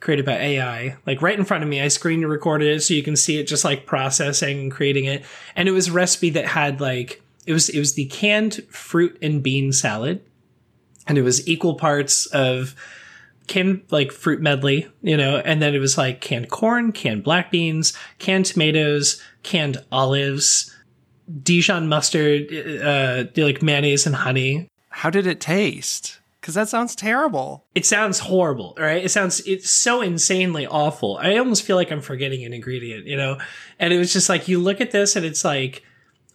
[0.00, 1.80] created by AI, like right in front of me.
[1.80, 5.24] I screen recorded it so you can see it just like processing and creating it.
[5.54, 9.16] And it was a recipe that had like it was it was the canned fruit
[9.22, 10.24] and bean salad.
[11.06, 12.74] And it was equal parts of
[13.46, 17.50] canned like fruit medley, you know, and then it was like canned corn, canned black
[17.50, 20.74] beans, canned tomatoes, canned olives,
[21.42, 24.68] Dijon mustard, uh, like mayonnaise and honey.
[24.90, 26.19] How did it taste?
[26.40, 27.66] Because that sounds terrible.
[27.74, 29.04] It sounds horrible, right?
[29.04, 31.18] It sounds it's so insanely awful.
[31.20, 33.38] I almost feel like I'm forgetting an ingredient, you know.
[33.78, 35.82] And it was just like you look at this and it's like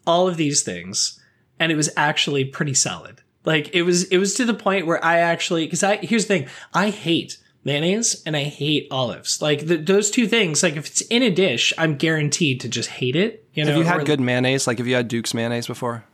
[0.05, 1.19] all of these things,
[1.59, 3.21] and it was actually pretty solid.
[3.45, 6.39] Like it was, it was to the point where I actually because I here's the
[6.39, 9.41] thing, I hate mayonnaise and I hate olives.
[9.41, 12.89] Like the, those two things, like if it's in a dish, I'm guaranteed to just
[12.89, 13.47] hate it.
[13.53, 14.67] You know, have you had or, good mayonnaise?
[14.67, 16.05] Like have you had Duke's mayonnaise before?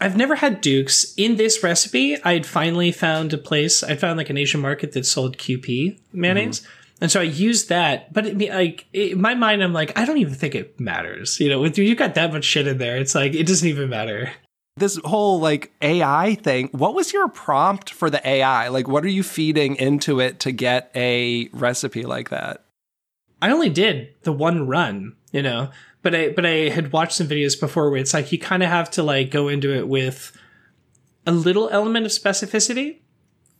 [0.00, 1.14] I've never had Duke's.
[1.16, 3.82] In this recipe, I'd finally found a place.
[3.82, 6.60] I found like an Asian market that sold Kewpie mayonnaise.
[6.60, 6.70] Mm-hmm.
[7.00, 10.18] And so I used that, but it, like in my mind, I'm like, I don't
[10.18, 11.38] even think it matters.
[11.38, 13.68] You know, with you, you got that much shit in there, it's like it doesn't
[13.68, 14.30] even matter.
[14.78, 16.68] This whole like AI thing.
[16.72, 18.68] What was your prompt for the AI?
[18.68, 22.64] Like, what are you feeding into it to get a recipe like that?
[23.42, 25.70] I only did the one run, you know,
[26.06, 28.68] but I but I had watched some videos before where it's like you kind of
[28.68, 30.30] have to like go into it with
[31.26, 33.00] a little element of specificity.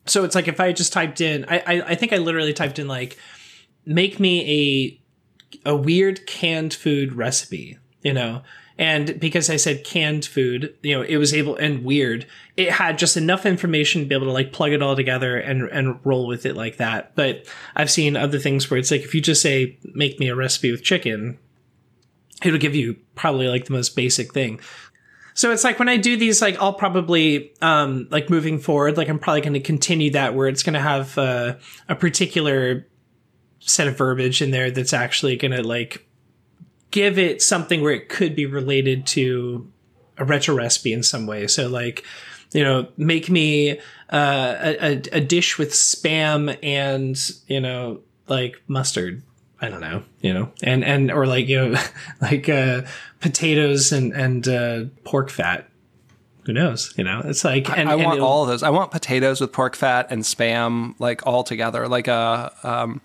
[0.05, 2.79] So it's like if I just typed in, I I, I think I literally typed
[2.79, 3.19] in like
[3.85, 5.01] make me
[5.65, 8.43] a a weird canned food recipe, you know.
[8.79, 12.97] And because I said canned food, you know, it was able and weird, it had
[12.97, 16.29] just enough information to be able to like plug it all together and and roll
[16.29, 17.17] with it like that.
[17.17, 20.37] But I've seen other things where it's like if you just say make me a
[20.37, 21.41] recipe with chicken,
[22.45, 24.61] it'll give you probably like the most basic thing.
[25.35, 29.09] So it's like when I do these, like I'll probably, um, like moving forward, like
[29.09, 31.57] I'm probably going to continue that where it's going to have uh,
[31.89, 32.87] a particular
[33.61, 36.07] set of verbiage in there that's actually going to like
[36.91, 39.71] give it something where it could be related to
[40.17, 41.47] a retro recipe in some way.
[41.47, 42.03] So like,
[42.53, 43.79] you know, make me
[44.11, 47.19] uh, a, a dish with spam and
[47.49, 49.23] you know like mustard
[49.61, 51.81] I don't know, you know, and and or like you know,
[52.21, 52.83] like uh,
[53.21, 55.69] potatoes and and uh, pork fat.
[56.45, 56.93] who knows?
[56.97, 58.63] You know, it's like and, I and want all of those.
[58.63, 63.01] I want potatoes with pork fat and spam like all together, like a um,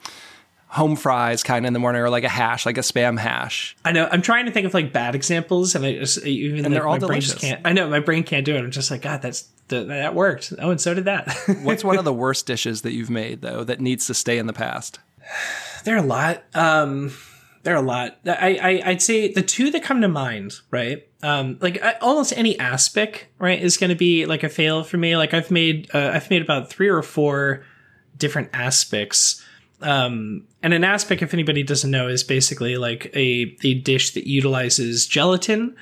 [0.68, 3.78] home fries kind of in the morning, or like a hash, like a spam hash.
[3.86, 4.10] I know.
[4.12, 6.88] I'm trying to think of like bad examples, and I just even and like, they're
[6.88, 7.36] all delicious.
[7.36, 8.60] Can't, I know my brain can't do it.
[8.60, 10.52] I'm just like, God, that's that worked.
[10.60, 11.34] Oh, and so did that.
[11.64, 14.48] What's one of the worst dishes that you've made though that needs to stay in
[14.48, 15.00] the past?
[15.84, 16.44] There are a lot.
[16.54, 17.14] Um,
[17.64, 18.18] there are a lot.
[18.26, 21.08] I, I would say the two that come to mind, right?
[21.22, 24.98] Um, like I, almost any aspic, right, is going to be like a fail for
[24.98, 25.16] me.
[25.16, 27.64] Like I've made uh, I've made about three or four
[28.18, 29.44] different aspics.
[29.82, 34.28] Um, and an aspic, if anybody doesn't know, is basically like a a dish that
[34.28, 35.76] utilizes gelatin,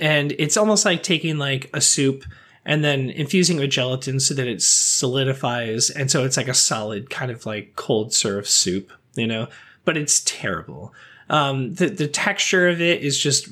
[0.00, 2.24] and it's almost like taking like a soup
[2.64, 6.54] and then infusing it with gelatin so that it solidifies, and so it's like a
[6.54, 9.48] solid kind of like cold serve soup, you know
[9.84, 10.94] but it's terrible.
[11.28, 13.48] Um, the the texture of it is just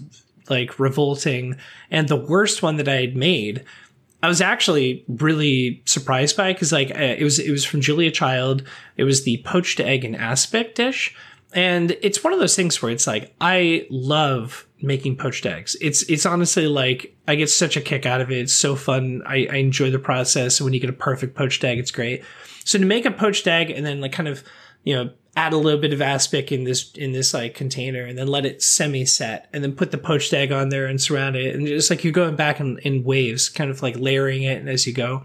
[0.49, 1.57] like revolting.
[1.91, 3.65] And the worst one that I had made,
[4.23, 8.63] I was actually really surprised by because like it was it was from Julia Child.
[8.97, 11.15] It was the poached egg and aspic dish,
[11.53, 15.77] and it's one of those things where it's like I love making poached eggs.
[15.81, 18.39] It's it's honestly like I get such a kick out of it.
[18.39, 19.23] It's so fun.
[19.27, 20.61] I, I enjoy the process.
[20.61, 22.25] When you get a perfect poached egg, it's great.
[22.65, 24.45] So to make a poached egg and then like kind of
[24.85, 28.19] you know add a little bit of aspic in this in this like container and
[28.19, 31.37] then let it semi set and then put the poached egg on there and surround
[31.37, 31.55] it.
[31.55, 34.85] And just like you're going back in, in waves kind of like layering it as
[34.85, 35.23] you go.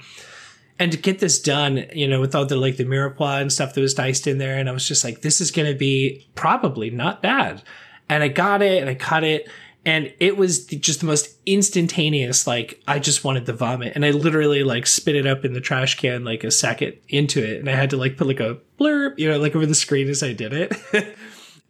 [0.77, 3.73] And to get this done you know with all the like the mirepoix and stuff
[3.73, 6.27] that was diced in there and i was just like this is going to be
[6.35, 7.63] probably not bad.
[8.07, 9.49] And i got it and i cut it
[9.85, 13.93] and it was just the most instantaneous like i just wanted to vomit.
[13.95, 17.43] And i literally like spit it up in the trash can like a second into
[17.43, 17.59] it.
[17.59, 20.09] And i had to like put like a blurb you know like over the screen
[20.09, 20.75] as i did it.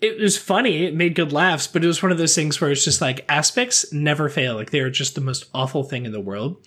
[0.02, 0.84] It was funny.
[0.84, 1.66] It made good laughs.
[1.66, 4.56] But it was one of those things where it's just like aspics never fail.
[4.56, 6.58] Like they're just the most awful thing in the world.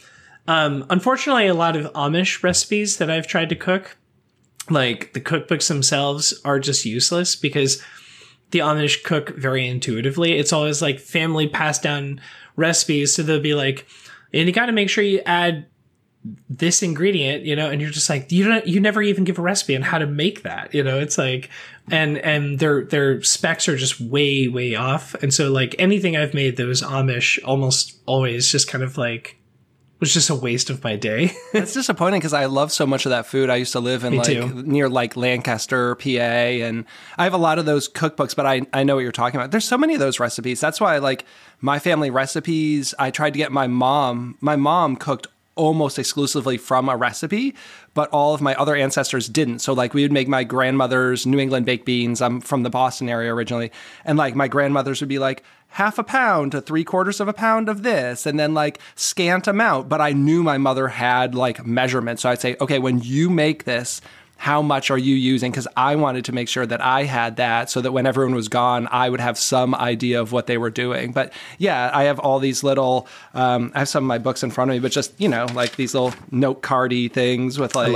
[0.48, 3.96] Um, unfortunately a lot of amish recipes that i've tried to cook
[4.70, 7.82] like the cookbooks themselves are just useless because
[8.50, 10.38] the Amish cook very intuitively.
[10.38, 12.20] It's always like family passed down
[12.56, 13.14] recipes.
[13.14, 13.86] So they'll be like,
[14.32, 15.66] and you got to make sure you add
[16.50, 19.42] this ingredient, you know, and you're just like, you don't, you never even give a
[19.42, 21.50] recipe on how to make that, you know, it's like,
[21.90, 25.14] and, and their, their specs are just way, way off.
[25.22, 29.35] And so like anything I've made that was Amish almost always just kind of like,
[30.00, 31.32] was just a waste of my day.
[31.54, 33.48] it's disappointing because I love so much of that food.
[33.48, 34.62] I used to live in Me like too.
[34.62, 36.84] near like Lancaster, PA, and
[37.16, 39.50] I have a lot of those cookbooks, but I, I know what you're talking about.
[39.50, 40.60] There's so many of those recipes.
[40.60, 41.24] That's why like
[41.60, 46.88] my family recipes, I tried to get my mom, my mom cooked almost exclusively from
[46.88, 47.54] a recipe,
[47.96, 49.60] but all of my other ancestors didn't.
[49.60, 52.20] So like we would make my grandmother's New England baked beans.
[52.20, 53.72] I'm from the Boston area originally.
[54.04, 57.32] And like my grandmothers would be like, half a pound to three quarters of a
[57.32, 59.88] pound of this and then like scant amount.
[59.88, 62.22] But I knew my mother had like measurements.
[62.22, 64.02] So I'd say, okay, when you make this,
[64.38, 65.50] how much are you using?
[65.50, 68.48] Because I wanted to make sure that I had that so that when everyone was
[68.48, 71.12] gone, I would have some idea of what they were doing.
[71.12, 74.50] But yeah, I have all these little, um, I have some of my books in
[74.50, 77.88] front of me, but just, you know, like these little note cardy things with like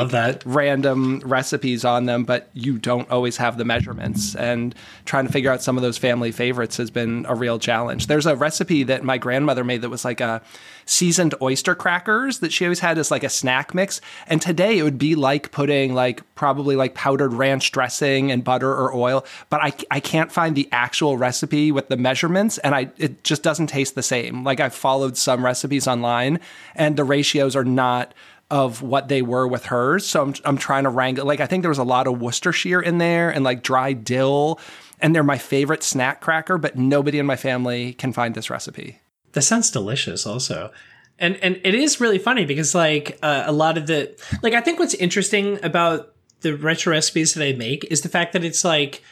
[0.47, 4.35] random recipes on them, but you don't always have the measurements.
[4.35, 4.75] And
[5.05, 8.07] trying to figure out some of those family favorites has been a real challenge.
[8.07, 10.41] There's a recipe that my grandmother made that was like a,
[10.87, 14.01] seasoned oyster crackers that she always had as like a snack mix.
[14.27, 18.71] And today it would be like putting like probably like powdered ranch dressing and butter
[18.71, 22.91] or oil, but I, I can't find the actual recipe with the measurements and I
[22.97, 24.45] it just doesn't taste the same.
[24.45, 26.41] Like I've followed some recipes online
[26.75, 28.15] and the ratios are not
[28.51, 30.05] of what they were with hers.
[30.05, 31.25] So I'm, I'm trying to wrangle.
[31.25, 34.59] Like I think there was a lot of Worcestershire in there and like dry dill,
[34.99, 36.59] and they're my favorite snack cracker.
[36.59, 38.99] But nobody in my family can find this recipe.
[39.33, 40.73] That sounds delicious also.
[41.19, 44.61] And and it is really funny because like uh, a lot of the like I
[44.61, 48.65] think what's interesting about the retro recipes that I make is the fact that it's
[48.65, 49.03] like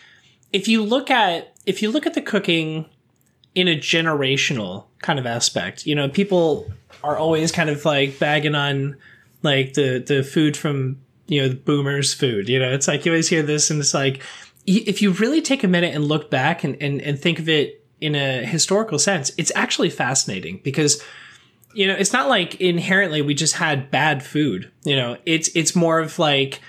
[0.52, 2.86] if you look at if you look at the cooking
[3.54, 6.70] in a generational kind of aspect, you know, people
[7.02, 8.96] are always kind of like bagging on
[9.42, 13.12] like the the food from you know the boomers food you know it's like you
[13.12, 14.22] always hear this and it's like
[14.66, 17.77] if you really take a minute and look back and, and, and think of it
[18.00, 21.02] in a historical sense, it's actually fascinating because
[21.74, 24.70] you know, it's not like inherently we just had bad food.
[24.84, 26.60] You know, it's it's more of like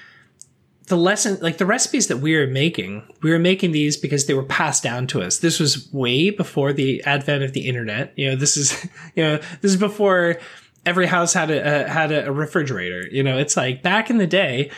[0.87, 4.33] the lesson like the recipes that we were making, we were making these because they
[4.33, 5.37] were passed down to us.
[5.37, 8.11] This was way before the advent of the internet.
[8.17, 10.37] You know, this is you know, this is before
[10.85, 13.07] every house had a, a had a refrigerator.
[13.07, 14.69] You know, it's like back in the day,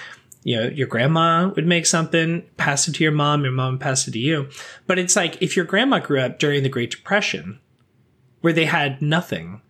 [0.43, 4.07] you know, your grandma would make something, pass it to your mom, your mom pass
[4.07, 4.49] it to you.
[4.87, 7.59] But it's like if your grandma grew up during the Great Depression,
[8.41, 9.61] where they had nothing,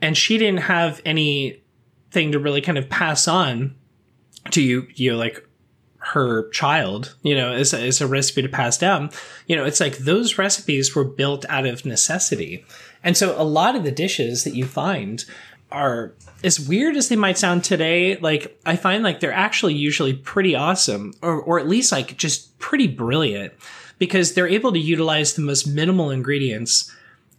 [0.00, 3.76] and she didn't have anything to really kind of pass on
[4.50, 5.46] to you, you know, like
[5.98, 9.10] her child, you know, as a, as a recipe to pass down.
[9.46, 12.64] You know, it's like those recipes were built out of necessity.
[13.02, 15.24] And so a lot of the dishes that you find
[15.70, 20.12] are as weird as they might sound today, like I find like they're actually usually
[20.12, 23.52] pretty awesome or or at least like just pretty brilliant
[23.98, 26.92] because they're able to utilize the most minimal ingredients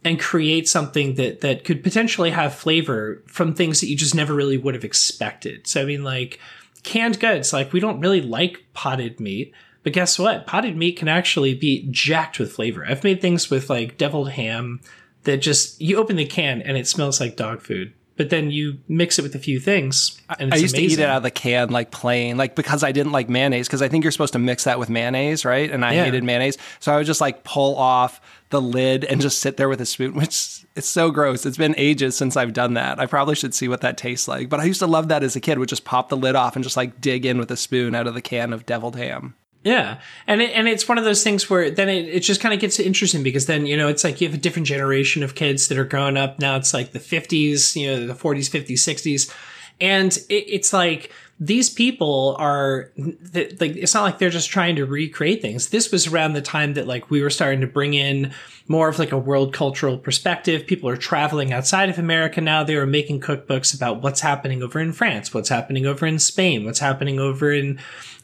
[0.04, 4.34] and create something that that could potentially have flavor from things that you just never
[4.34, 5.66] really would have expected.
[5.66, 6.40] So I mean like
[6.82, 10.46] canned goods, like we don't really like potted meat, but guess what?
[10.46, 12.84] Potted meat can actually be jacked with flavor.
[12.86, 14.80] I've made things with like deviled ham
[15.22, 18.78] that just you open the can and it smells like dog food but then you
[18.88, 20.20] mix it with a few things.
[20.28, 20.76] I used amazing.
[20.76, 23.68] to eat it out of the can, like plain, like because I didn't like mayonnaise,
[23.68, 25.70] because I think you're supposed to mix that with mayonnaise, right?
[25.70, 26.04] And I yeah.
[26.04, 29.68] hated mayonnaise, so I would just like pull off the lid and just sit there
[29.68, 31.46] with a spoon, which it's so gross.
[31.46, 32.98] It's been ages since I've done that.
[32.98, 34.48] I probably should see what that tastes like.
[34.48, 35.58] But I used to love that as a kid.
[35.58, 38.08] Would just pop the lid off and just like dig in with a spoon out
[38.08, 39.36] of the can of deviled ham.
[39.64, 42.54] Yeah, and it, and it's one of those things where then it, it just kind
[42.54, 45.34] of gets interesting because then you know it's like you have a different generation of
[45.34, 46.38] kids that are growing up.
[46.38, 46.56] Now.
[46.56, 49.32] It's like the fifties, you know, the forties, fifties, sixties,
[49.80, 54.86] and it, it's like these people are like it's not like they're just trying to
[54.86, 55.68] recreate things.
[55.68, 58.32] This was around the time that like we were starting to bring in
[58.66, 60.66] more of like a world cultural perspective.
[60.66, 62.64] People are traveling outside of america now.
[62.64, 66.64] They were making cookbooks about what's happening over in france what's happening over in spain
[66.64, 67.78] what's happening over in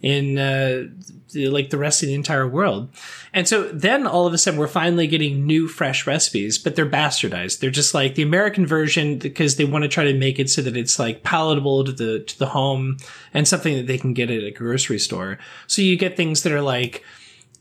[0.05, 0.85] in uh,
[1.35, 2.91] like the rest of the entire world.
[3.33, 6.85] And so then all of a sudden we're finally getting new fresh recipes, but they're
[6.85, 7.61] bastardized.
[7.61, 10.61] They're just like the American version because they want to try to make it so
[10.61, 12.99] that it's like palatable to the to the home
[13.33, 15.39] and something that they can get at a grocery store.
[15.69, 17.03] So you get things that are like,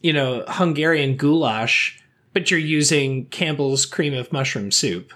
[0.01, 1.97] you know, Hungarian goulash,
[2.33, 5.13] but you're using Campbell's cream of mushroom soup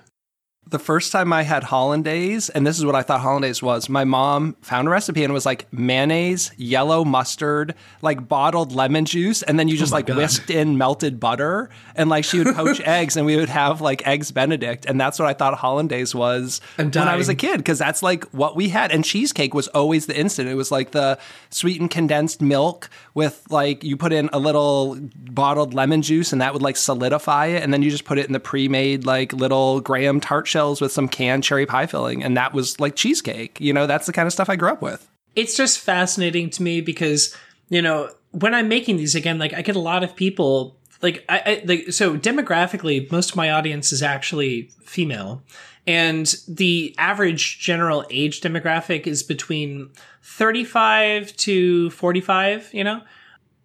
[0.69, 4.03] the first time I had hollandaise, and this is what I thought hollandaise was, my
[4.03, 9.43] mom found a recipe and it was like mayonnaise, yellow mustard, like bottled lemon juice,
[9.43, 10.17] and then you just oh like God.
[10.17, 14.05] whisked in melted butter, and like she would poach eggs, and we would have like
[14.05, 17.79] eggs Benedict, and that's what I thought hollandaise was when I was a kid, because
[17.79, 18.91] that's like what we had.
[18.91, 20.49] And cheesecake was always the instant.
[20.49, 21.17] It was like the
[21.49, 26.53] sweetened condensed milk with like you put in a little bottled lemon juice, and that
[26.53, 29.79] would like solidify it, and then you just put it in the pre-made like little
[29.81, 33.61] graham tart shells with some canned cherry pie filling, and that was like cheesecake.
[33.61, 35.07] You know, that's the kind of stuff I grew up with.
[35.35, 37.35] It's just fascinating to me because
[37.69, 41.23] you know when I'm making these again, like I get a lot of people like
[41.29, 45.43] I, I like so demographically, most of my audience is actually female,
[45.85, 49.91] and the average general age demographic is between
[50.23, 52.73] 35 to 45.
[52.73, 53.01] You know,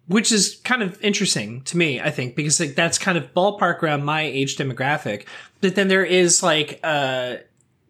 [0.07, 3.81] which is kind of interesting to me, I think, because like that's kind of ballpark
[3.81, 5.25] around my age demographic.
[5.61, 7.37] But then there is like uh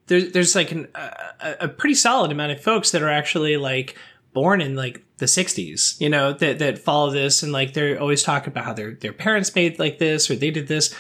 [0.08, 3.96] there's there's like an, a, a pretty solid amount of folks that are actually like
[4.34, 8.24] born in like the 60s, you know, that that follow this and like they're always
[8.24, 10.94] talking about how their their parents made like this or they did this.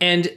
[0.00, 0.30] And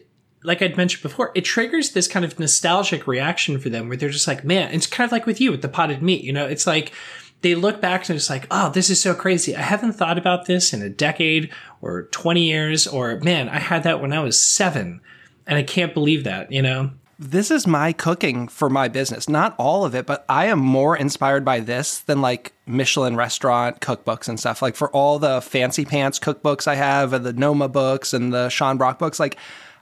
[0.44, 4.10] like I'd mentioned before, it triggers this kind of nostalgic reaction for them where they're
[4.10, 6.46] just like, man, it's kind of like with you with the potted meat, you know,
[6.46, 6.94] it's like
[7.41, 9.56] they look back and it's like, oh, this is so crazy.
[9.56, 11.49] I haven't thought about this in a decade
[11.82, 15.02] or 20 years, or man, I had that when I was seven.
[15.47, 16.91] And I can't believe that, you know?
[17.17, 19.28] This is my cooking for my business.
[19.28, 23.82] Not all of it, but I am more inspired by this than like Michelin restaurant
[23.82, 24.62] cookbooks and stuff.
[24.62, 28.47] Like for all the fancy pants cookbooks I have, and the Noma books and the
[28.49, 29.38] Sean Brock books, like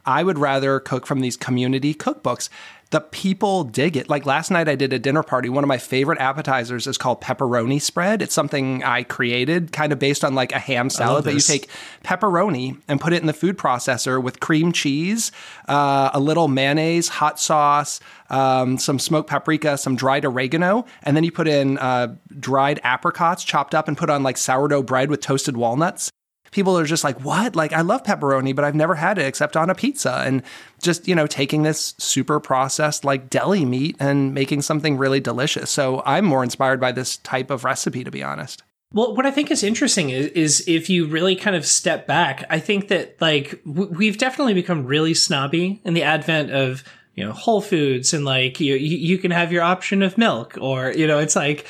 [0.07, 2.49] I would rather cook from these community cookbooks
[2.89, 4.09] the people dig it.
[4.09, 5.49] Like last night, I did a dinner party.
[5.49, 8.21] One of my favorite appetizers is called pepperoni spread.
[8.21, 11.25] It's something I created, kind of based on like a ham salad.
[11.25, 11.69] But you take
[12.03, 15.31] pepperoni and put it in the food processor with cream cheese,
[15.67, 21.23] uh, a little mayonnaise, hot sauce, um, some smoked paprika, some dried oregano, and then
[21.25, 25.19] you put in uh, dried apricots chopped up and put on like sourdough bread with
[25.19, 26.09] toasted walnuts
[26.51, 27.55] people are just like, what?
[27.55, 30.23] Like, I love pepperoni, but I've never had it except on a pizza.
[30.25, 30.43] And
[30.81, 35.69] just, you know, taking this super processed like deli meat and making something really delicious.
[35.69, 38.63] So I'm more inspired by this type of recipe, to be honest.
[38.93, 42.45] Well, what I think is interesting is, is if you really kind of step back,
[42.49, 46.83] I think that like w- we've definitely become really snobby in the advent of
[47.13, 50.93] you know Whole Foods and like you you can have your option of milk or
[50.93, 51.65] you know it's like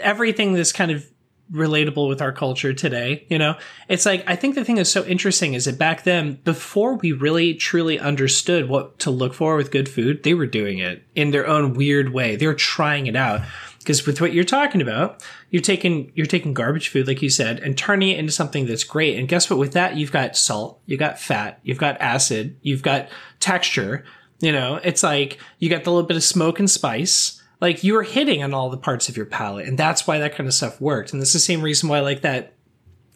[0.00, 1.10] everything this kind of
[1.52, 3.26] relatable with our culture today.
[3.28, 3.56] You know,
[3.88, 7.12] it's like, I think the thing that's so interesting is that back then, before we
[7.12, 11.30] really truly understood what to look for with good food, they were doing it in
[11.30, 12.36] their own weird way.
[12.36, 13.42] They were trying it out.
[13.78, 17.60] Because with what you're talking about, you're taking, you're taking garbage food, like you said,
[17.60, 19.16] and turning it into something that's great.
[19.16, 19.60] And guess what?
[19.60, 24.04] With that, you've got salt, you've got fat, you've got acid, you've got texture.
[24.40, 27.40] You know, it's like you got the little bit of smoke and spice.
[27.60, 30.34] Like you were hitting on all the parts of your palate, and that's why that
[30.34, 31.12] kind of stuff worked.
[31.12, 32.52] And this is the same reason why, like that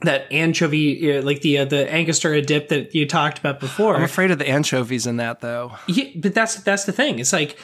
[0.03, 3.97] that anchovy, uh, like the uh, the Angostura dip that you talked about before.
[3.97, 5.73] I'm afraid of the anchovies in that though.
[5.87, 7.19] Yeah, but that's that's the thing.
[7.19, 7.59] It's like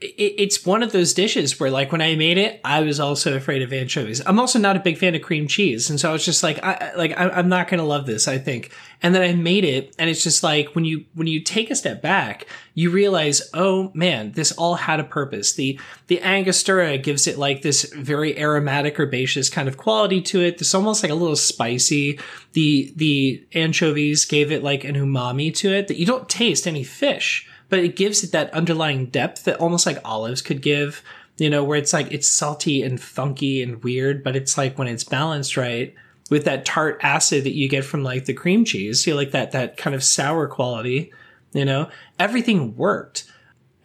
[0.00, 3.36] it, it's one of those dishes where, like, when I made it, I was also
[3.36, 4.20] afraid of anchovies.
[4.26, 6.62] I'm also not a big fan of cream cheese, and so I was just like,
[6.62, 8.28] I like I, I'm not gonna love this.
[8.28, 8.70] I think,
[9.02, 11.74] and then I made it, and it's just like when you when you take a
[11.74, 15.52] step back, you realize, oh man, this all had a purpose.
[15.52, 20.58] The the Angostura gives it like this very aromatic herbaceous kind of quality to it.
[20.58, 22.18] This almost like a little spicy.
[22.52, 26.84] The the anchovies gave it like an umami to it that you don't taste any
[26.84, 31.02] fish but it gives it that underlying depth that almost like olives could give,
[31.36, 34.88] you know, where it's like it's salty and funky and weird, but it's like when
[34.88, 35.94] it's balanced right
[36.30, 39.30] with that tart acid that you get from like the cream cheese, you know, like
[39.30, 41.12] that that kind of sour quality,
[41.52, 43.24] you know, everything worked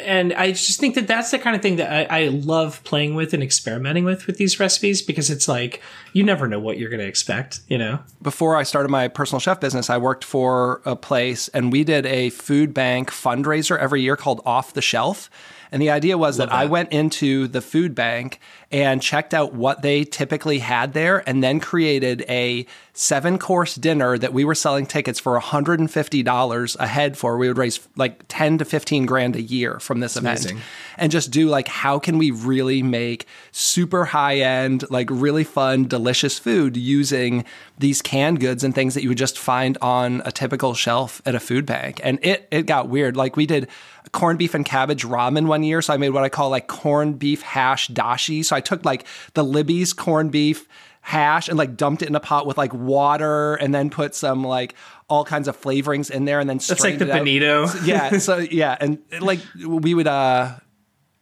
[0.06, 3.16] and I just think that that's the kind of thing that I, I, love playing
[3.16, 5.82] with and experimenting with with these recipes because it's like
[6.14, 8.00] you never know what you're going to expect, you know.
[8.22, 12.06] Before I started my personal chef business, I worked for a place and we did
[12.06, 15.30] a food bank fundraiser every year called Off the Shelf.
[15.72, 18.40] And the idea was that, that, I went into the food bank
[18.72, 24.18] and checked out what they typically had there and then created a seven course dinner
[24.18, 27.38] that we were selling tickets for $150 a head for.
[27.38, 30.62] We would raise like 10 to 15 grand a year from this That's event amazing.
[30.98, 35.88] and just do like, how can we really make super high end, like really fun,
[35.88, 37.46] delicious food using
[37.78, 41.34] these canned goods and things that you would just find on a typical shelf at
[41.34, 42.02] a food bank.
[42.04, 43.16] And it, it got weird.
[43.16, 43.70] Like we did
[44.12, 45.82] corned beef and cabbage ramen one year.
[45.82, 48.44] So I made what I call like corned beef hash dashi.
[48.44, 50.68] So I took like the Libby's corned beef
[51.02, 54.44] hash and like dumped it in a pot with like water and then put some
[54.44, 54.76] like
[55.08, 57.68] all kinds of flavorings in there and then That's like the bonito.
[57.84, 58.18] yeah.
[58.18, 58.78] So yeah.
[58.80, 60.52] And like we would uh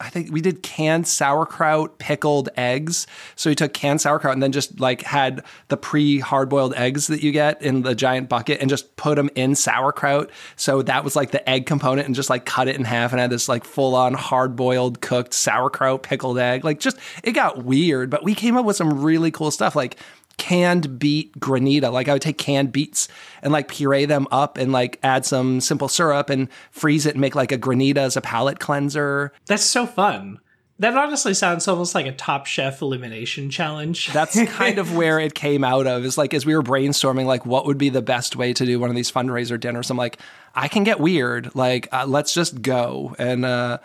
[0.01, 3.05] I think we did canned sauerkraut, pickled eggs.
[3.35, 7.07] So we took canned sauerkraut and then just like had the pre hard boiled eggs
[7.07, 10.29] that you get in the giant bucket and just put them in sauerkraut.
[10.55, 13.19] So that was like the egg component and just like cut it in half and
[13.19, 16.63] had this like full on hard boiled cooked sauerkraut pickled egg.
[16.63, 19.75] Like just it got weird, but we came up with some really cool stuff.
[19.75, 19.97] Like
[20.39, 21.91] canned beet granita.
[21.91, 23.07] Like I would take canned beets
[23.43, 27.21] and like puree them up and like add some simple syrup and freeze it and
[27.21, 29.31] make like a granita as a palate cleanser.
[29.45, 30.39] That's so fun.
[30.79, 34.13] That honestly sounds almost like a top chef elimination challenge.
[34.13, 36.05] That's kind of where it came out of.
[36.05, 38.79] Is like as we were brainstorming, like what would be the best way to do
[38.79, 39.89] one of these fundraiser dinners.
[39.89, 40.19] I'm like,
[40.55, 41.53] I can get weird.
[41.53, 43.13] Like uh, let's just go.
[43.19, 43.79] And uh,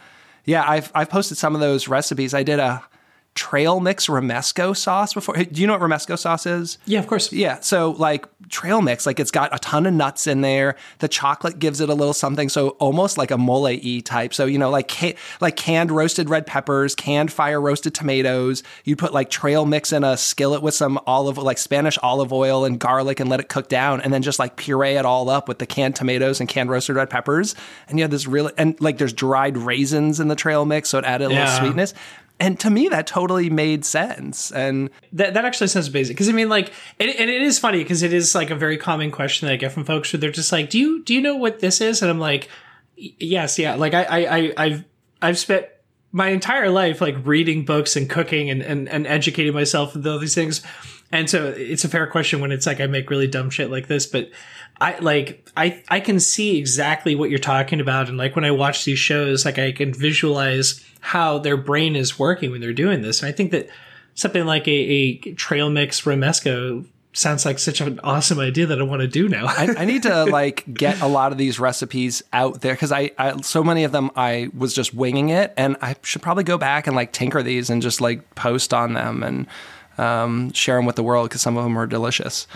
[0.45, 2.33] yeah, I've I've posted some of those recipes.
[2.33, 2.85] I did a
[3.35, 5.35] trail mix romesco sauce before.
[5.35, 6.79] Do you know what romesco sauce is?
[6.87, 7.33] Yeah, of course.
[7.33, 7.59] Yeah.
[7.61, 10.77] So like trail mix, like it's got a ton of nuts in there.
[11.01, 12.49] The chocolate gives it a little something.
[12.49, 14.35] So almost like a mole e type.
[14.35, 18.63] So, you know, like, ca- like canned roasted red peppers, canned fire roasted tomatoes.
[18.85, 22.65] You put like trail mix in a skillet with some olive, like Spanish olive oil
[22.65, 24.01] and garlic and let it cook down.
[24.01, 26.95] And then just like puree it all up with the canned tomatoes and canned roasted
[26.95, 27.57] red peppers.
[27.89, 30.91] And you have this really, and like there's dried raisins in the trail mix.
[30.91, 31.45] So it added a yeah.
[31.45, 31.95] little sweetness
[32.41, 34.51] and to me that totally made sense.
[34.51, 37.79] And that, that actually sounds basic because i mean like and, and it is funny
[37.79, 40.31] because it is like a very common question that i get from folks where they're
[40.31, 42.03] just like do you do you know what this is?
[42.03, 42.49] And i'm like
[42.97, 43.75] yes yeah.
[43.75, 44.85] Like i i, I have
[45.23, 45.67] i've spent
[46.13, 50.21] my entire life like reading books and cooking and, and, and educating myself with all
[50.21, 50.63] these things.
[51.11, 53.87] And so it's a fair question when it's like i make really dumb shit like
[53.87, 54.31] this but
[54.81, 58.09] I like I I can see exactly what you're talking about.
[58.09, 62.19] And like when I watch these shows like I can visualize how their brain is
[62.19, 63.21] working when they're doing this.
[63.21, 63.69] And I think that
[64.15, 68.85] something like a, a trail mix romesco sounds like such an awesome idea that I
[68.85, 69.45] want to do now.
[69.47, 73.11] I, I, need to like get a lot of these recipes out there because I,
[73.19, 76.57] I, so many of them I was just winging it, and I should probably go
[76.57, 79.47] back and like tinker these and just like post on them and
[79.99, 82.47] um, share them with the world because some of them are delicious.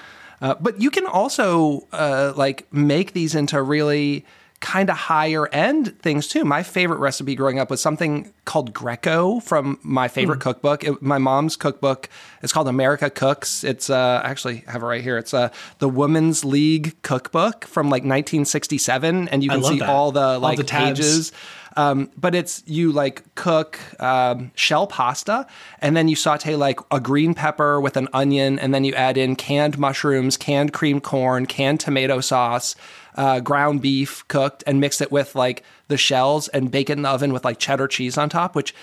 [0.41, 4.25] Uh, but you can also uh, like make these into really
[4.61, 6.45] kind of higher end things too.
[6.45, 10.43] My favorite recipe growing up was something called Greco from my favorite mm.
[10.43, 10.85] cookbook.
[10.85, 12.09] It, my mom's cookbook.
[12.43, 13.63] It's called America Cooks.
[13.63, 15.17] It's uh, actually I have it right here.
[15.17, 19.89] It's uh, the Women's League cookbook from like 1967, and you can see that.
[19.89, 21.33] all the like all the pages.
[21.77, 25.47] Um, but it's you like cook um, shell pasta
[25.79, 29.17] and then you saute like a green pepper with an onion and then you add
[29.17, 32.75] in canned mushrooms, canned cream corn, canned tomato sauce,
[33.19, 37.03] uh, ground beef cooked and mix it with like the shells and bake it in
[37.03, 38.75] the oven with like cheddar cheese on top, which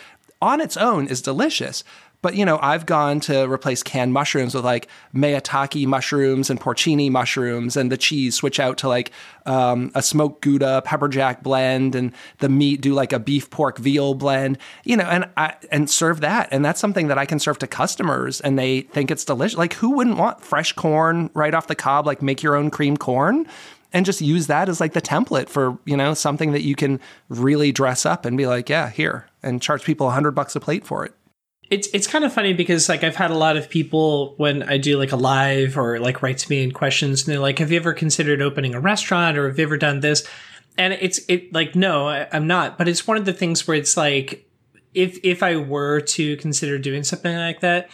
[0.41, 1.83] on its own is delicious.
[2.21, 7.11] But, you know, I've gone to replace canned mushrooms with like maitake mushrooms and porcini
[7.11, 9.11] mushrooms and the cheese switch out to like
[9.45, 13.77] um, a smoked Gouda pepper jack blend and the meat do like a beef pork
[13.77, 16.49] veal blend, you know, and I, and serve that.
[16.51, 19.59] And that's something that I can serve to customers and they think it's delicious.
[19.59, 22.97] Like who wouldn't want fresh corn right off the cob, like make your own cream
[22.97, 23.45] corn?
[23.95, 26.99] And just use that as like the template for you know something that you can
[27.29, 30.59] really dress up and be like yeah here and charge people a hundred bucks a
[30.59, 31.15] plate for it
[31.71, 34.77] it's it's kind of funny because like I've had a lot of people when I
[34.77, 37.71] do like a live or like write to me in questions and they're like, "Have
[37.71, 40.27] you ever considered opening a restaurant or have you ever done this?"
[40.77, 42.77] And it's it like no, I, I'm not.
[42.77, 44.47] But it's one of the things where it's like
[44.93, 47.89] if if I were to consider doing something like that,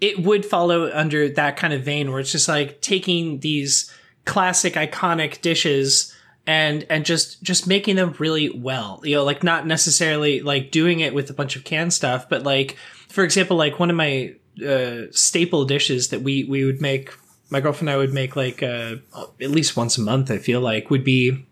[0.00, 3.90] it would follow under that kind of vein where it's just like taking these
[4.26, 6.14] classic iconic dishes
[6.46, 11.00] and and just just making them really well you know like not necessarily like doing
[11.00, 12.76] it with a bunch of canned stuff but like
[13.08, 14.34] for example like one of my
[14.66, 17.10] uh, staple dishes that we we would make
[17.50, 18.96] my girlfriend and i would make like uh,
[19.40, 21.46] at least once a month i feel like would be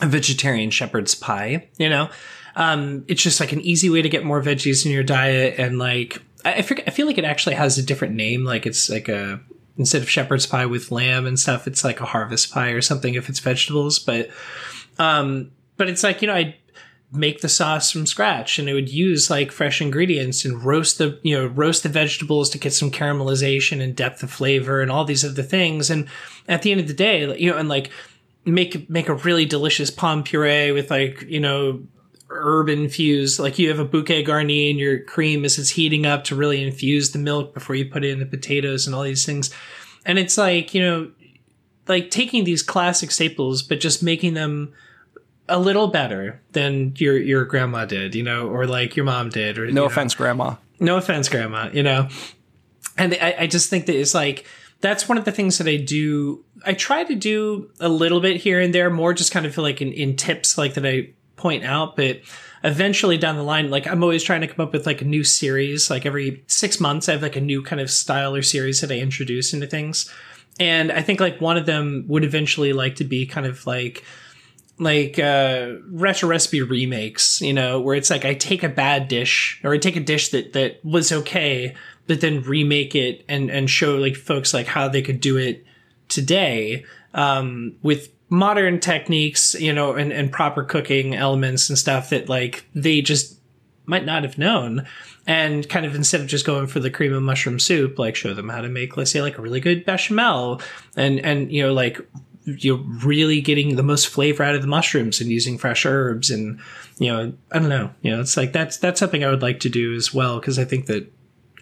[0.00, 2.08] a vegetarian shepherd's pie you know?
[2.58, 5.78] Um, it's just like an easy way to get more veggies in your diet and
[5.78, 8.44] like I, forget, I feel like it actually has a different name.
[8.44, 9.40] Like it's like a
[9.78, 13.14] instead of shepherd's pie with lamb and stuff, it's like a harvest pie or something
[13.14, 13.98] if it's vegetables.
[13.98, 14.30] But,
[14.98, 16.56] um, but it's like, you know, I
[17.12, 21.20] make the sauce from scratch and it would use like fresh ingredients and roast the,
[21.22, 25.04] you know, roast the vegetables to get some caramelization and depth of flavor and all
[25.04, 25.90] these other things.
[25.90, 26.08] And
[26.48, 27.90] at the end of the day, you know, and like,
[28.46, 31.82] make make a really delicious pomme puree with like you know
[32.30, 33.38] herb infused.
[33.38, 36.62] Like you have a bouquet garni and your cream as it's heating up to really
[36.62, 39.52] infuse the milk before you put it in the potatoes and all these things.
[40.04, 41.10] And it's like, you know,
[41.88, 44.72] like taking these classic staples, but just making them
[45.48, 49.58] a little better than your your grandma did, you know, or like your mom did.
[49.58, 50.18] Or no offense, know.
[50.18, 50.54] grandma.
[50.80, 51.70] No offense, grandma.
[51.72, 52.08] You know,
[52.98, 54.46] and I, I just think that it's like
[54.80, 56.44] that's one of the things that I do.
[56.64, 59.64] I try to do a little bit here and there, more just kind of feel
[59.64, 62.20] like in, in tips, like that I point out, but
[62.64, 65.22] eventually down the line, like I'm always trying to come up with like a new
[65.22, 65.90] series.
[65.90, 68.90] Like every six months, I have like a new kind of style or series that
[68.90, 70.12] I introduce into things.
[70.58, 74.02] And I think like one of them would eventually like to be kind of like,
[74.78, 79.58] like uh retro recipe remakes you know where it's like i take a bad dish
[79.64, 81.74] or i take a dish that that was okay
[82.06, 85.64] but then remake it and and show like folks like how they could do it
[86.08, 86.84] today
[87.14, 92.66] um with modern techniques, you know, and, and proper cooking elements and stuff that like
[92.74, 93.40] they just
[93.86, 94.86] might not have known.
[95.26, 98.34] And kind of instead of just going for the cream of mushroom soup, like show
[98.34, 100.60] them how to make, let's say, like a really good bechamel
[100.96, 102.00] and, and, you know, like
[102.44, 106.60] you're really getting the most flavor out of the mushrooms and using fresh herbs and,
[106.98, 109.60] you know, I don't know, you know, it's like that's, that's something I would like
[109.60, 110.40] to do as well.
[110.40, 111.12] Cause I think that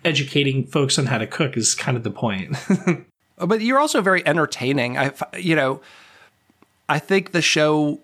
[0.05, 2.57] educating folks on how to cook is kind of the point.
[3.39, 4.99] but you're also very entertaining.
[4.99, 5.81] I, you know,
[6.89, 7.99] I think the show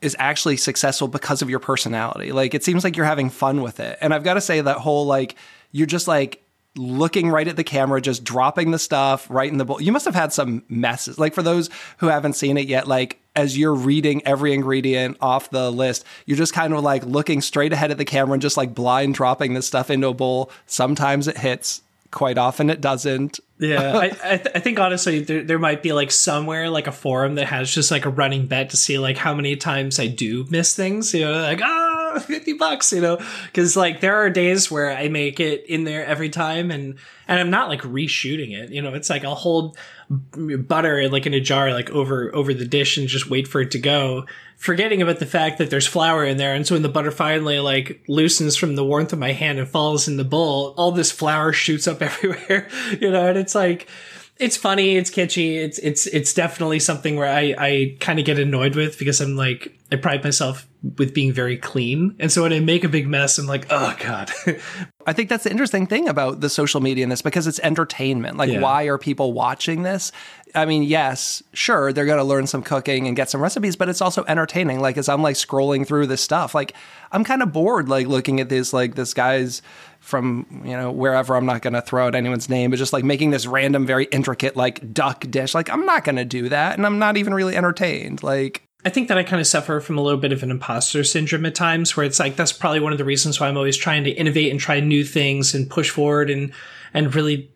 [0.00, 2.32] is actually successful because of your personality.
[2.32, 3.98] Like it seems like you're having fun with it.
[4.00, 5.36] And I've got to say that whole like
[5.70, 6.42] you're just like
[6.74, 9.80] looking right at the camera, just dropping the stuff right in the bowl.
[9.80, 11.18] You must have had some messes.
[11.18, 15.50] Like for those who haven't seen it yet, like as you're reading every ingredient off
[15.50, 18.56] the list, you're just kind of like looking straight ahead at the camera and just
[18.56, 20.50] like blind dropping this stuff into a bowl.
[20.66, 21.82] Sometimes it hits,
[22.12, 23.40] quite often it doesn't.
[23.58, 26.92] yeah, I, I, th- I, think honestly there, there might be like somewhere like a
[26.92, 30.06] forum that has just like a running bet to see like how many times I
[30.06, 31.12] do miss things.
[31.12, 31.81] You know, like ah,
[32.20, 32.92] 50 bucks.
[32.92, 36.70] You know, because like there are days where I make it in there every time,
[36.70, 36.96] and
[37.28, 38.70] and I'm not like reshooting it.
[38.70, 39.76] You know, it's like I'll hold
[40.10, 43.70] butter like in a jar like over over the dish and just wait for it
[43.70, 46.88] to go forgetting about the fact that there's flour in there and so when the
[46.88, 50.74] butter finally like loosens from the warmth of my hand and falls in the bowl
[50.76, 52.68] all this flour shoots up everywhere
[53.00, 53.88] you know and it's like
[54.36, 58.38] it's funny it's kitschy it's it's it's definitely something where i i kind of get
[58.38, 60.66] annoyed with because i'm like i pride myself
[60.98, 63.94] with being very clean and so when i make a big mess i'm like oh
[64.00, 64.30] god
[65.06, 68.36] I think that's the interesting thing about the social media in this because it's entertainment.
[68.36, 68.60] Like, yeah.
[68.60, 70.12] why are people watching this?
[70.54, 73.88] I mean, yes, sure, they're going to learn some cooking and get some recipes, but
[73.88, 74.80] it's also entertaining.
[74.80, 76.74] Like, as I'm like scrolling through this stuff, like,
[77.10, 79.62] I'm kind of bored, like, looking at this, like, this guy's
[80.00, 83.04] from, you know, wherever I'm not going to throw out anyone's name, but just like
[83.04, 85.54] making this random, very intricate, like, duck dish.
[85.54, 86.76] Like, I'm not going to do that.
[86.76, 88.22] And I'm not even really entertained.
[88.22, 91.04] Like, I think that I kind of suffer from a little bit of an imposter
[91.04, 93.76] syndrome at times where it's like that's probably one of the reasons why I'm always
[93.76, 96.52] trying to innovate and try new things and push forward and
[96.92, 97.50] and really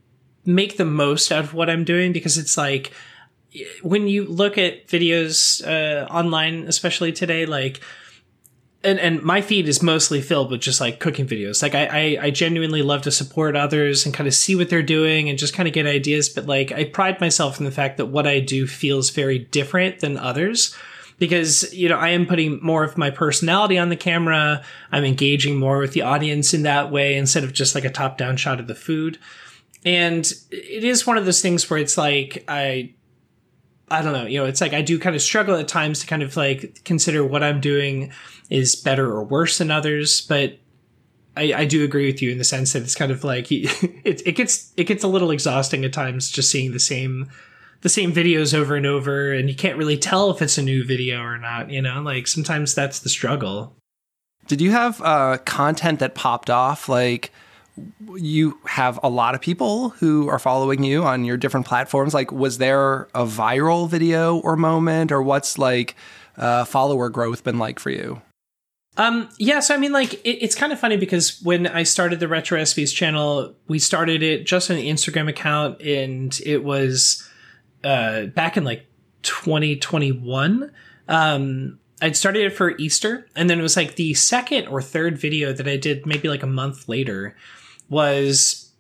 [0.45, 2.93] make the most out of what I'm doing because it's like
[3.83, 7.81] when you look at videos uh, online especially today like
[8.85, 11.61] and, and my feed is mostly filled with just like cooking videos.
[11.61, 14.81] Like I, I, I genuinely love to support others and kind of see what they're
[14.81, 16.29] doing and just kind of get ideas.
[16.29, 19.99] But like I pride myself in the fact that what I do feels very different
[20.01, 20.77] than others
[21.19, 24.63] because you know I am putting more of my personality on the camera.
[24.93, 28.19] I'm engaging more with the audience in that way instead of just like a top
[28.19, 29.19] down shot of the food.
[29.85, 32.95] And it is one of those things where it's like I
[33.91, 36.07] I don't know, you know, it's like I do kind of struggle at times to
[36.07, 38.13] kind of like consider what I'm doing
[38.51, 40.59] is better or worse than others, but
[41.37, 44.27] I, I do agree with you in the sense that it's kind of like it,
[44.27, 47.31] it gets it gets a little exhausting at times just seeing the same
[47.83, 50.85] the same videos over and over and you can't really tell if it's a new
[50.85, 52.01] video or not you know?
[52.01, 53.77] Like sometimes that's the struggle.
[54.47, 56.89] Did you have uh, content that popped off?
[56.89, 57.33] Like
[58.15, 62.15] you have a lot of people who are following you on your different platforms.
[62.15, 65.97] Like was there a viral video or moment or what's like
[66.37, 68.23] uh, follower growth been like for you?
[68.99, 72.19] Um, yeah, so I mean, like, it, it's kind of funny because when I started
[72.21, 77.29] the Retro Recipes channel, we started it just on the Instagram account, and it was
[77.87, 78.87] uh, back in like
[79.23, 80.73] 2021.
[81.09, 85.19] Um, I'd started it for Easter, and then it was like the second or third
[85.19, 87.37] video that I did maybe like a month later
[87.89, 88.73] was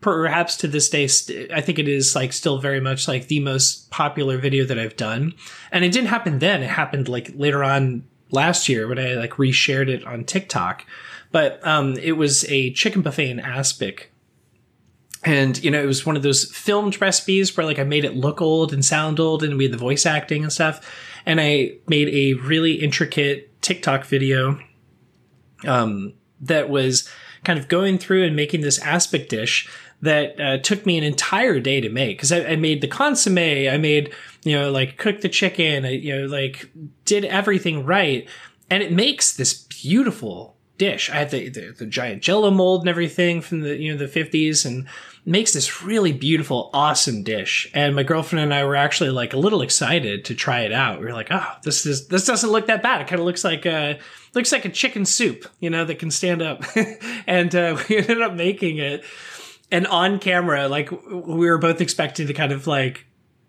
[0.00, 3.40] perhaps to this day, st- I think it is like still very much like the
[3.40, 5.34] most popular video that I've done.
[5.70, 6.62] And it didn't happen then.
[6.62, 10.84] It happened like later on last year when I like reshared it on TikTok.
[11.32, 14.09] But um, it was a chicken buffet in aspic
[15.24, 18.16] and you know it was one of those filmed recipes where like i made it
[18.16, 20.80] look old and sound old and we had the voice acting and stuff.
[21.26, 24.58] And i made a really intricate tiktok video
[25.66, 27.08] um, that was
[27.44, 29.68] kind of going through and making this aspic dish
[30.02, 32.16] that uh, took me an entire day to make.
[32.16, 34.14] Because I, I, made the consomme i made
[34.44, 36.70] you know like cooked the chicken I, you know like
[37.04, 38.28] did everything right.
[38.70, 41.10] And it makes this beautiful dish.
[41.10, 44.06] I had the, the, the giant jello mold and everything from the you know the
[44.06, 44.86] 50s and
[45.30, 47.70] makes this really beautiful, awesome dish.
[47.72, 50.98] And my girlfriend and I were actually like a little excited to try it out.
[50.98, 53.00] We were like, oh, this is this doesn't look that bad.
[53.00, 53.98] It kind of looks like a
[54.34, 56.64] looks like a chicken soup, you know, that can stand up.
[57.26, 59.04] and uh, we ended up making it.
[59.70, 63.06] And on camera, like we were both expecting to kind of like,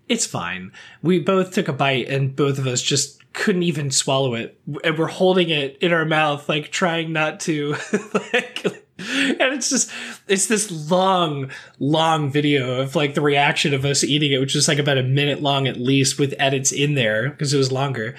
[0.07, 0.71] it's fine.
[1.01, 4.59] We both took a bite and both of us just couldn't even swallow it.
[4.83, 7.75] And we're holding it in our mouth, like trying not to
[8.33, 8.80] like
[9.39, 9.91] and it's just
[10.27, 11.49] it's this long
[11.79, 15.03] long video of like the reaction of us eating it which is like about a
[15.03, 18.15] minute long at least with edits in there because it was longer.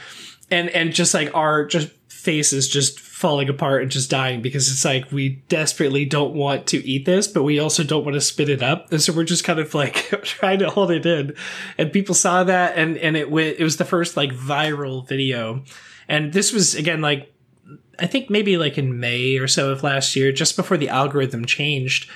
[0.50, 4.84] And and just like our just faces just falling apart and just dying because it's
[4.84, 8.48] like we desperately don't want to eat this but we also don't want to spit
[8.48, 8.92] it up.
[8.92, 11.34] And so we're just kind of like trying to hold it in.
[11.78, 15.64] And people saw that and and it went it was the first like viral video.
[16.08, 17.31] And this was again like
[18.02, 21.44] I think maybe like in May or so of last year, just before the algorithm
[21.44, 22.10] changed.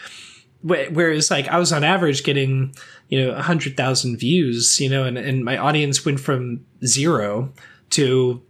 [0.62, 2.74] Whereas like I was on average getting,
[3.09, 7.53] you know, a hundred thousand views, you know, and, and my audience went from zero
[7.91, 8.43] to,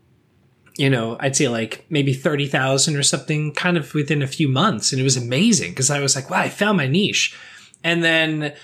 [0.78, 4.92] you know, I'd say like maybe 30,000 or something kind of within a few months.
[4.92, 7.38] And it was amazing because I was like, wow, I found my niche.
[7.84, 8.54] And then,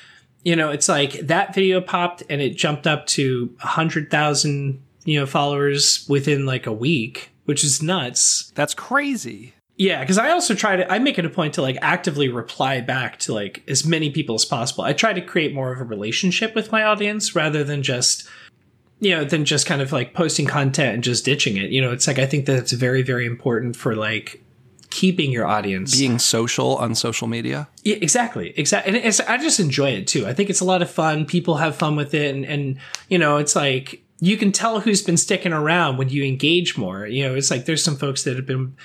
[0.45, 4.83] you know, it's like that video popped and it jumped up to a hundred thousand,
[5.05, 8.53] you know, followers within like a week which is nuts.
[8.55, 9.55] That's crazy.
[9.77, 12.81] Yeah, because I also try to I make it a point to like actively reply
[12.81, 14.85] back to like as many people as possible.
[14.85, 18.29] I try to create more of a relationship with my audience rather than just
[19.03, 21.71] you know, than just kind of like posting content and just ditching it.
[21.71, 24.41] You know, it's like I think that it's very, very important for like
[24.91, 27.69] keeping your audience being social on social media.
[27.83, 29.03] Yeah, exactly, exactly.
[29.03, 30.25] And I just enjoy it too.
[30.25, 31.27] I think it's a lot of fun.
[31.27, 32.79] People have fun with it, and, and
[33.09, 37.05] you know, it's like you can tell who's been sticking around when you engage more.
[37.09, 38.77] You know, it's like there's some folks that have been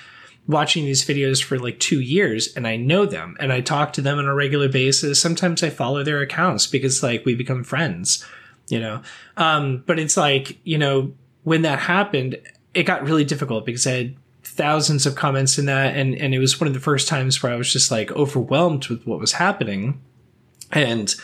[0.48, 4.00] watching these videos for like two years and I know them and I talk to
[4.00, 5.22] them on a regular basis.
[5.22, 8.26] Sometimes I follow their accounts because like we become friends,
[8.66, 9.00] you know?
[9.36, 11.12] Um, but it's like, you know,
[11.44, 12.40] when that happened,
[12.74, 16.40] it got really difficult because I had thousands of comments in that and, and it
[16.40, 19.34] was one of the first times where I was just like overwhelmed with what was
[19.34, 20.00] happening.
[20.72, 21.14] And,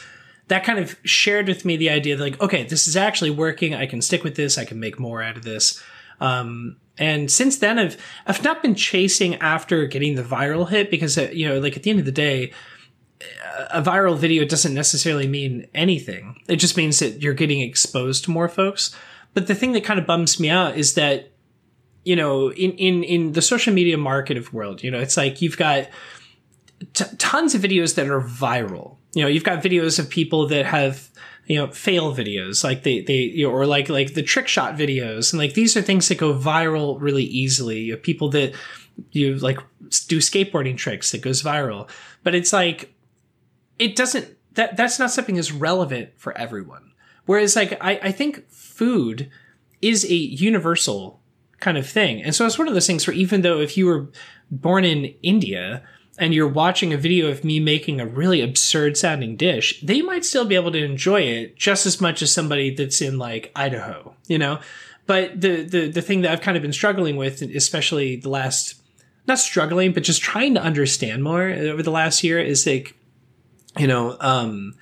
[0.49, 3.75] that kind of shared with me the idea that like, okay, this is actually working.
[3.75, 4.59] I can stick with this.
[4.59, 5.83] I can make more out of this.
[6.21, 11.19] Um, and since then, I've I've not been chasing after getting the viral hit because
[11.19, 12.53] uh, you know, like at the end of the day,
[13.71, 16.41] a viral video doesn't necessarily mean anything.
[16.49, 18.95] It just means that you're getting exposed to more folks.
[19.33, 21.33] But the thing that kind of bums me out is that
[22.05, 25.41] you know, in in in the social media market of world, you know, it's like
[25.43, 25.89] you've got
[26.93, 30.67] t- tons of videos that are viral you know, you've got videos of people that
[30.67, 31.09] have
[31.47, 34.77] you know fail videos like they they you know, or like like the trick shot
[34.77, 35.33] videos.
[35.33, 37.81] And like these are things that go viral really easily.
[37.81, 38.55] You people that
[39.13, 39.59] you like
[40.09, 41.89] do skateboarding tricks that goes viral.
[42.23, 42.95] But it's like
[43.79, 46.93] it doesn't that that's not something that's relevant for everyone.
[47.27, 49.31] Whereas like i i think food
[49.81, 51.21] is a universal
[51.61, 52.23] kind of thing.
[52.23, 54.09] And so it's one of those things where even though if you were
[54.51, 55.83] born in india
[56.19, 60.25] and you're watching a video of me making a really absurd sounding dish, they might
[60.25, 64.15] still be able to enjoy it just as much as somebody that's in like Idaho,
[64.27, 64.61] you know?
[65.07, 68.81] But the, the, the thing that I've kind of been struggling with, especially the last,
[69.27, 72.97] not struggling, but just trying to understand more over the last year is like,
[73.77, 74.75] you know, um,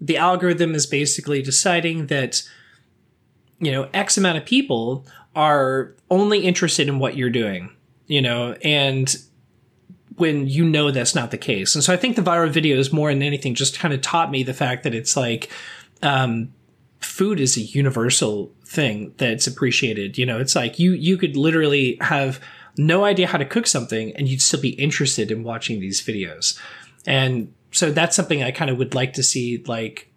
[0.00, 2.42] the algorithm is basically deciding that,
[3.58, 5.06] you know, X amount of people
[5.36, 7.70] are only interested in what you're doing,
[8.06, 9.14] you know, and
[10.20, 11.74] when you know that's not the case.
[11.74, 14.42] And so I think the viral videos more than anything just kind of taught me
[14.42, 15.50] the fact that it's like,
[16.02, 16.52] um,
[17.00, 20.18] food is a universal thing that's appreciated.
[20.18, 22.40] You know, it's like you, you could literally have
[22.76, 26.58] no idea how to cook something and you'd still be interested in watching these videos.
[27.06, 30.12] And so that's something I kind of would like to see like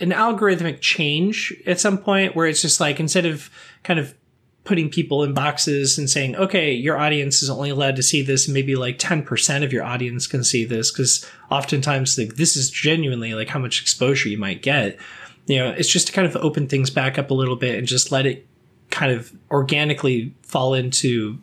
[0.00, 3.50] an algorithmic change at some point where it's just like instead of
[3.82, 4.14] kind of
[4.68, 8.46] putting people in boxes and saying, okay, your audience is only allowed to see this.
[8.46, 10.90] Maybe like 10% of your audience can see this.
[10.90, 14.98] Cause oftentimes like this is genuinely like how much exposure you might get.
[15.46, 17.86] You know, it's just to kind of open things back up a little bit and
[17.86, 18.46] just let it
[18.90, 21.38] kind of organically fall into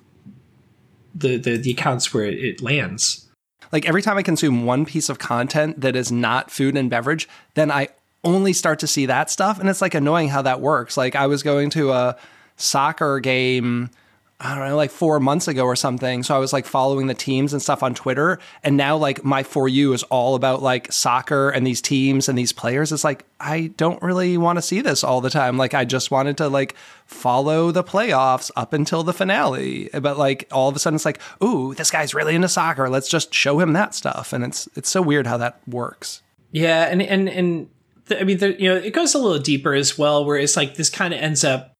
[1.15, 3.27] the, the, the accounts where it, it lands.
[3.71, 7.27] Like every time I consume one piece of content that is not food and beverage,
[7.55, 7.87] then I
[8.23, 9.59] only start to see that stuff.
[9.59, 10.95] And it's like annoying how that works.
[10.95, 12.17] Like I was going to a,
[12.55, 13.89] soccer game
[14.37, 16.21] I don't know, like four months ago or something.
[16.21, 18.37] So I was like following the teams and stuff on Twitter.
[18.63, 22.37] And now, like, my For You is all about like soccer and these teams and
[22.37, 22.91] these players.
[22.91, 25.57] It's like, I don't really want to see this all the time.
[25.57, 26.75] Like, I just wanted to like
[27.05, 29.89] follow the playoffs up until the finale.
[29.93, 32.89] But like, all of a sudden, it's like, ooh, this guy's really into soccer.
[32.89, 34.33] Let's just show him that stuff.
[34.33, 36.21] And it's, it's so weird how that works.
[36.51, 36.83] Yeah.
[36.83, 37.69] And, and, and,
[38.11, 40.75] I mean, the, you know, it goes a little deeper as well, where it's like
[40.75, 41.74] this kind of ends up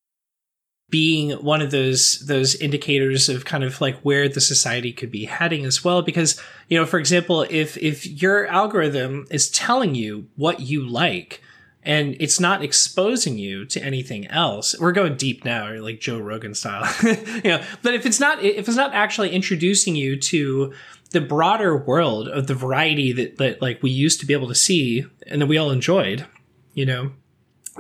[0.90, 5.26] being one of those those indicators of kind of like where the society could be
[5.26, 6.02] heading as well.
[6.02, 11.42] Because you know for example if if your algorithm is telling you what you like
[11.84, 16.54] and it's not exposing you to anything else we're going deep now like joe rogan
[16.54, 16.92] style.
[17.44, 20.74] You know but if it's not if it's not actually introducing you to
[21.12, 24.56] the broader world of the variety that, that like we used to be able to
[24.56, 26.26] see and that we all enjoyed
[26.74, 27.12] you know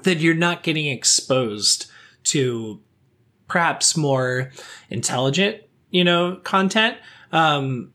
[0.03, 1.89] that you're not getting exposed
[2.23, 2.81] to
[3.47, 4.51] perhaps more
[4.89, 6.97] intelligent, you know, content,
[7.31, 7.93] um,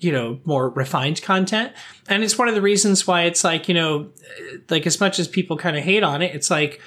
[0.00, 1.72] you know, more refined content.
[2.08, 4.10] And it's one of the reasons why it's like, you know,
[4.70, 6.80] like as much as people kind of hate on it, it's like,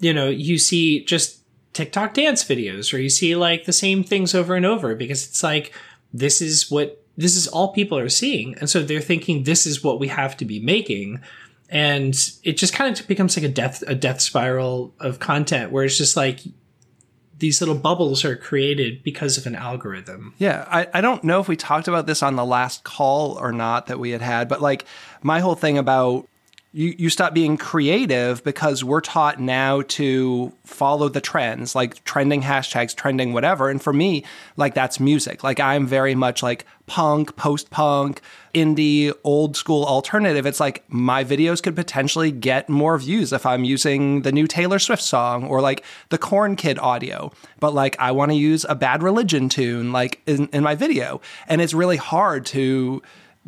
[0.00, 1.42] you know, you see just
[1.72, 5.42] TikTok dance videos or you see like the same things over and over because it's
[5.42, 5.72] like,
[6.12, 8.56] this is what, this is all people are seeing.
[8.58, 11.20] And so they're thinking this is what we have to be making.
[11.68, 15.84] And it just kind of becomes like a death, a death spiral of content where
[15.84, 16.40] it's just like,
[17.38, 20.34] these little bubbles are created because of an algorithm.
[20.38, 23.52] Yeah, I, I don't know if we talked about this on the last call or
[23.52, 24.84] not that we had had, but like
[25.22, 26.28] my whole thing about
[26.72, 32.42] you, you stop being creative because we're taught now to follow the trends, like trending
[32.42, 33.70] hashtags, trending whatever.
[33.70, 34.22] And for me,
[34.56, 35.42] like that's music.
[35.42, 38.20] Like I'm very much like punk, post punk,
[38.54, 40.44] indie, old school alternative.
[40.44, 44.78] It's like my videos could potentially get more views if I'm using the new Taylor
[44.78, 47.32] Swift song or like the Corn Kid audio.
[47.60, 51.22] But like I want to use a bad religion tune like in, in my video.
[51.46, 53.02] And it's really hard to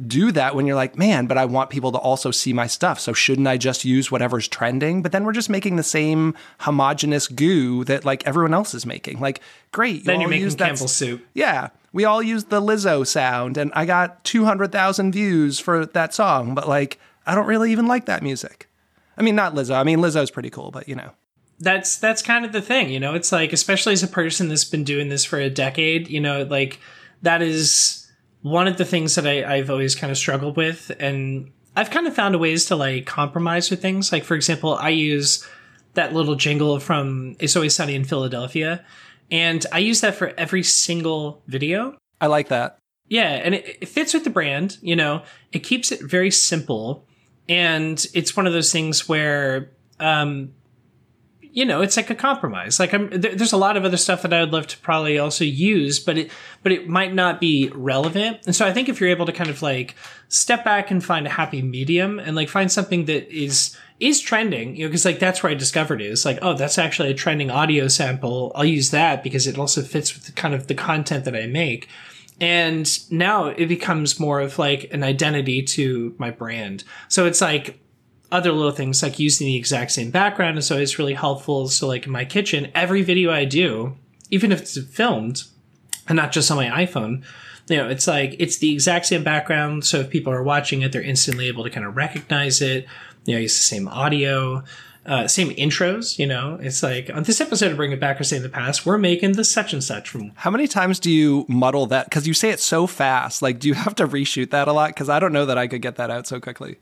[0.06, 2.98] do that when you're like, man, but I want people to also see my stuff.
[3.00, 5.02] So shouldn't I just use whatever's trending?
[5.02, 9.20] But then we're just making the same homogenous goo that like everyone else is making.
[9.20, 9.40] Like,
[9.72, 9.96] great.
[9.96, 11.24] You then you're making Campbell's soup.
[11.34, 11.68] Yeah.
[11.92, 16.68] We all use the Lizzo sound and I got 200,000 views for that song, but
[16.68, 18.68] like, I don't really even like that music.
[19.16, 19.74] I mean, not Lizzo.
[19.74, 21.10] I mean, Lizzo's pretty cool, but you know.
[21.58, 23.12] That's that's kind of the thing, you know.
[23.12, 26.44] It's like especially as a person that's been doing this for a decade, you know,
[26.44, 26.78] like
[27.20, 27.99] that is
[28.42, 32.06] one of the things that I, I've always kind of struggled with, and I've kind
[32.06, 34.12] of found ways to like compromise with things.
[34.12, 35.46] Like, for example, I use
[35.94, 38.84] that little jingle from It's Always Sunny in Philadelphia,
[39.30, 41.96] and I use that for every single video.
[42.20, 42.78] I like that.
[43.08, 45.22] Yeah, and it, it fits with the brand, you know,
[45.52, 47.06] it keeps it very simple.
[47.48, 50.54] And it's one of those things where, um,
[51.52, 52.78] you know, it's like a compromise.
[52.78, 55.18] Like I'm, there, there's a lot of other stuff that I would love to probably
[55.18, 56.30] also use, but it,
[56.62, 58.38] but it might not be relevant.
[58.46, 59.96] And so I think if you're able to kind of like
[60.28, 64.76] step back and find a happy medium and like find something that is, is trending,
[64.76, 66.06] you know, cause like that's where I discovered it.
[66.06, 68.52] It's like, oh, that's actually a trending audio sample.
[68.54, 71.46] I'll use that because it also fits with the kind of the content that I
[71.46, 71.88] make.
[72.40, 76.84] And now it becomes more of like an identity to my brand.
[77.08, 77.78] So it's like,
[78.32, 81.68] other little things like using the exact same background is always really helpful.
[81.68, 83.96] So like in my kitchen, every video I do,
[84.30, 85.44] even if it's filmed
[86.08, 87.24] and not just on my iPhone,
[87.68, 89.84] you know, it's like it's the exact same background.
[89.84, 92.86] So if people are watching it, they're instantly able to kind of recognize it.
[93.26, 94.64] You know, use the same audio,
[95.06, 96.18] uh, same intros.
[96.18, 98.48] You know, it's like on this episode of Bring It Back or Stay in the
[98.48, 100.32] Past, we're making the such and such from.
[100.34, 102.06] How many times do you muddle that?
[102.06, 103.42] Because you say it so fast.
[103.42, 104.90] Like, do you have to reshoot that a lot?
[104.90, 106.78] Because I don't know that I could get that out so quickly.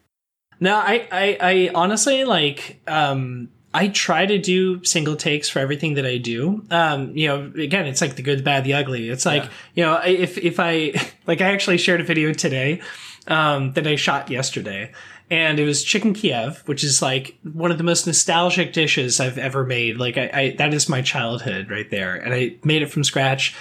[0.61, 5.95] No, I, I, I honestly like, um, I try to do single takes for everything
[5.95, 6.65] that I do.
[6.71, 9.09] Um, you know, again, it's like the good, the bad, the ugly.
[9.09, 9.51] It's like, yeah.
[9.75, 10.95] you know, if, if I,
[11.27, 12.81] like, I actually shared a video today,
[13.27, 14.91] um, that I shot yesterday
[15.31, 19.39] and it was chicken Kiev, which is like one of the most nostalgic dishes I've
[19.39, 19.99] ever made.
[19.99, 22.15] Like I, I that is my childhood right there.
[22.15, 23.55] And I made it from scratch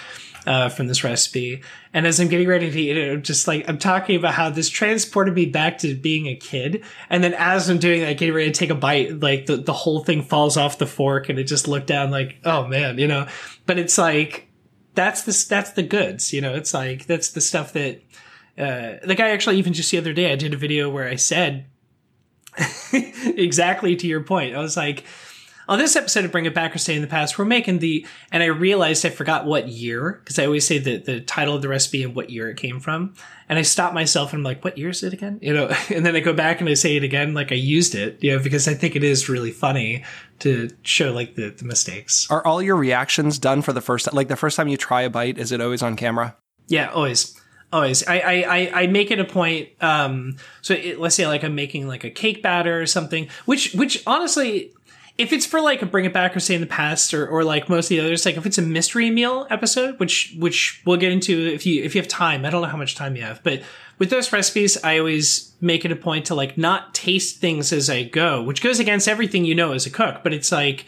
[0.47, 1.61] uh, from this recipe.
[1.93, 4.49] And as I'm getting ready to eat it, I'm just like, I'm talking about how
[4.49, 6.85] this transported me back to being a kid.
[7.09, 9.73] And then as I'm doing that, getting ready to take a bite, like the, the
[9.73, 13.07] whole thing falls off the fork and it just looked down like, oh man, you
[13.07, 13.27] know,
[13.65, 14.47] but it's like,
[14.95, 18.01] that's the, that's the goods, you know, it's like, that's the stuff that,
[18.57, 21.15] uh, like I actually even just the other day, I did a video where I
[21.15, 21.65] said
[22.93, 24.55] exactly to your point.
[24.55, 25.03] I was like,
[25.67, 28.05] on this episode of Bring It Back or Stay in the Past, we're making the,
[28.31, 31.61] and I realized I forgot what year, because I always say the, the title of
[31.61, 33.13] the recipe and what year it came from.
[33.49, 35.39] And I stop myself and I'm like, what year is it again?
[35.41, 37.95] You know, and then I go back and I say it again, like I used
[37.95, 40.03] it, you know, because I think it is really funny
[40.39, 42.27] to show like the, the mistakes.
[42.29, 45.09] Are all your reactions done for the first, like the first time you try a
[45.09, 46.35] bite, is it always on camera?
[46.67, 47.39] Yeah, always
[47.73, 51.53] always I, I i make it a point um so it, let's say like i'm
[51.53, 54.71] making like a cake batter or something which which honestly
[55.17, 57.43] if it's for like a bring it back or stay in the past or, or
[57.43, 60.97] like most of the others like if it's a mystery meal episode which which we'll
[60.97, 62.45] get into if you if you have time.
[62.45, 63.61] I don't know how much time you have but
[63.99, 67.89] with those recipes i always make it a point to like not taste things as
[67.89, 70.85] i go which goes against everything you know as a cook but it's like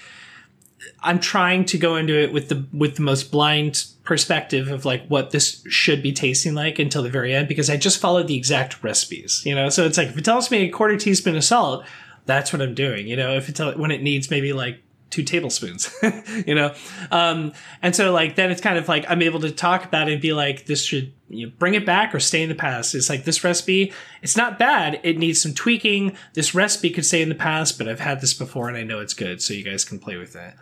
[1.01, 5.05] i'm trying to go into it with the with the most blind perspective of like
[5.07, 8.36] what this should be tasting like until the very end because i just followed the
[8.36, 9.69] exact recipes you know?
[9.69, 11.86] So it's like if it tells me a quarter teaspoon of salt
[12.30, 13.07] that's what I'm doing.
[13.07, 15.93] You know, if it's when it needs maybe like two tablespoons,
[16.45, 16.73] you know?
[17.11, 20.13] Um, and so like, then it's kind of like, I'm able to talk about it
[20.13, 22.93] and be like, this should you know, bring it back or stay in the past.
[22.93, 24.99] It's like this recipe, it's not bad.
[25.03, 26.15] It needs some tweaking.
[26.34, 28.99] This recipe could stay in the past, but I've had this before and I know
[28.99, 29.41] it's good.
[29.41, 30.53] So you guys can play with it.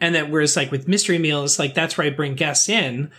[0.00, 3.10] And that whereas like with mystery meals, like that's where I bring guests in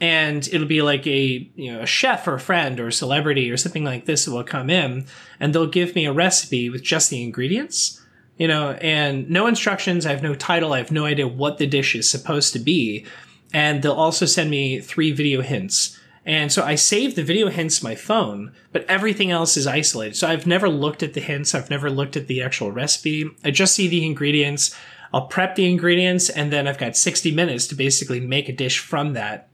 [0.00, 3.50] and it'll be like a you know a chef or a friend or a celebrity
[3.50, 5.06] or something like this will come in
[5.38, 8.00] and they'll give me a recipe with just the ingredients
[8.38, 11.66] you know and no instructions i have no title i have no idea what the
[11.66, 13.04] dish is supposed to be
[13.52, 17.82] and they'll also send me three video hints and so I save the video hints
[17.82, 20.16] my phone, but everything else is isolated.
[20.16, 21.54] So I've never looked at the hints.
[21.54, 23.30] I've never looked at the actual recipe.
[23.42, 24.76] I just see the ingredients.
[25.14, 28.78] I'll prep the ingredients and then I've got 60 minutes to basically make a dish
[28.78, 29.49] from that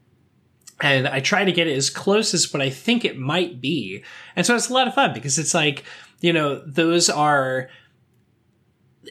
[0.81, 4.03] and I try to get it as close as what I think it might be.
[4.35, 5.83] And so it's a lot of fun because it's like,
[6.21, 7.69] you know, those are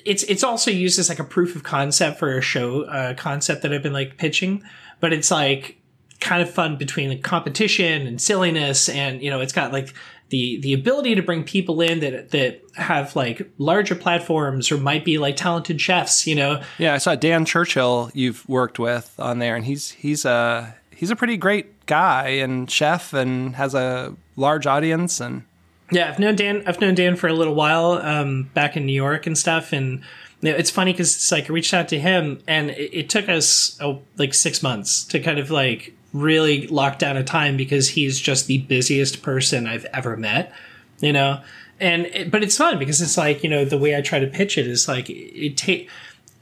[0.04, 3.62] it's it's also used as like a proof of concept for a show uh, concept
[3.62, 4.62] that I've been like pitching,
[5.00, 5.80] but it's like
[6.20, 9.92] kind of fun between the competition and silliness and you know it's got like
[10.30, 15.04] the the ability to bring people in that that have like larger platforms or might
[15.04, 19.38] be like talented chefs you know yeah i saw dan churchill you've worked with on
[19.40, 24.14] there and he's he's uh he's a pretty great guy and chef and has a
[24.34, 25.44] large audience and
[25.92, 28.92] yeah i've known dan i've known dan for a little while um, back in new
[28.92, 29.72] york and stuff.
[29.72, 30.02] And
[30.40, 33.10] you know, it's funny because it's like i reached out to him and it, it
[33.10, 37.56] took us oh, like six months to kind of like really lock down a time
[37.56, 40.52] because he's just the busiest person i've ever met
[41.00, 41.40] you know?
[41.78, 44.26] And it, but it's fun because it's like you know the way i try to
[44.26, 45.90] pitch it is like it, take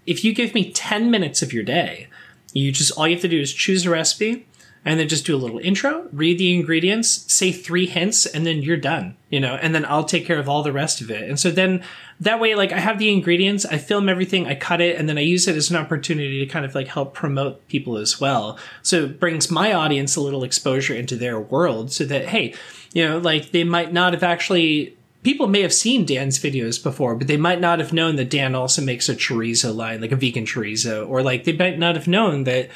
[0.07, 2.07] if you give me 10 minutes of your day
[2.55, 4.47] you just all you have to do is choose a recipe
[4.85, 8.61] and then just do a little intro, read the ingredients, say three hints, and then
[8.61, 11.29] you're done, you know, and then I'll take care of all the rest of it.
[11.29, 11.83] And so then
[12.21, 15.17] that way, like I have the ingredients, I film everything, I cut it, and then
[15.17, 18.59] I use it as an opportunity to kind of like help promote people as well.
[18.83, 22.55] So it brings my audience a little exposure into their world so that, hey,
[22.93, 27.17] you know, like they might not have actually people may have seen Dan's videos before,
[27.17, 30.17] but they might not have known that Dan also makes a chorizo line, like a
[30.17, 32.69] vegan chorizo, or like they might not have known that,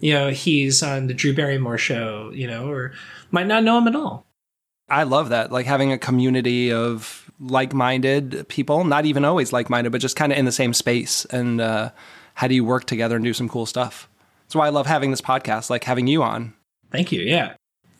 [0.00, 2.92] you know, he's on the Drew Barrymore show, you know, or
[3.30, 4.24] might not know him at all.
[4.88, 5.50] I love that.
[5.50, 10.16] Like having a community of like minded people, not even always like minded, but just
[10.16, 11.24] kind of in the same space.
[11.26, 11.90] And uh,
[12.34, 14.08] how do you work together and do some cool stuff?
[14.44, 16.54] That's why I love having this podcast, like having you on.
[16.92, 17.20] Thank you.
[17.22, 17.54] Yeah.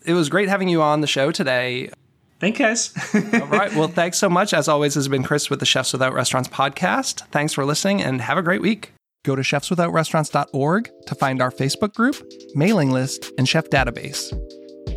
[0.05, 1.91] It was great having you on the show today.
[2.39, 2.93] Thanks, guys.
[3.33, 3.73] All right.
[3.75, 4.53] Well, thanks so much.
[4.53, 7.27] As always, this has been Chris with the Chefs Without Restaurants podcast.
[7.31, 8.93] Thanks for listening and have a great week.
[9.25, 12.15] Go to chefswithoutrestaurants.org to find our Facebook group,
[12.53, 14.29] mailing list, and chef database.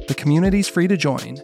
[0.06, 1.38] The community's free to join.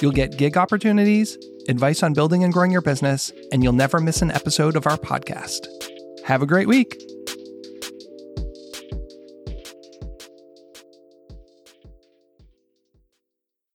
[0.00, 1.36] You'll get gig opportunities,
[1.68, 4.96] advice on building and growing your business, and you'll never miss an episode of our
[4.96, 5.66] podcast.
[6.24, 7.00] Have a great week.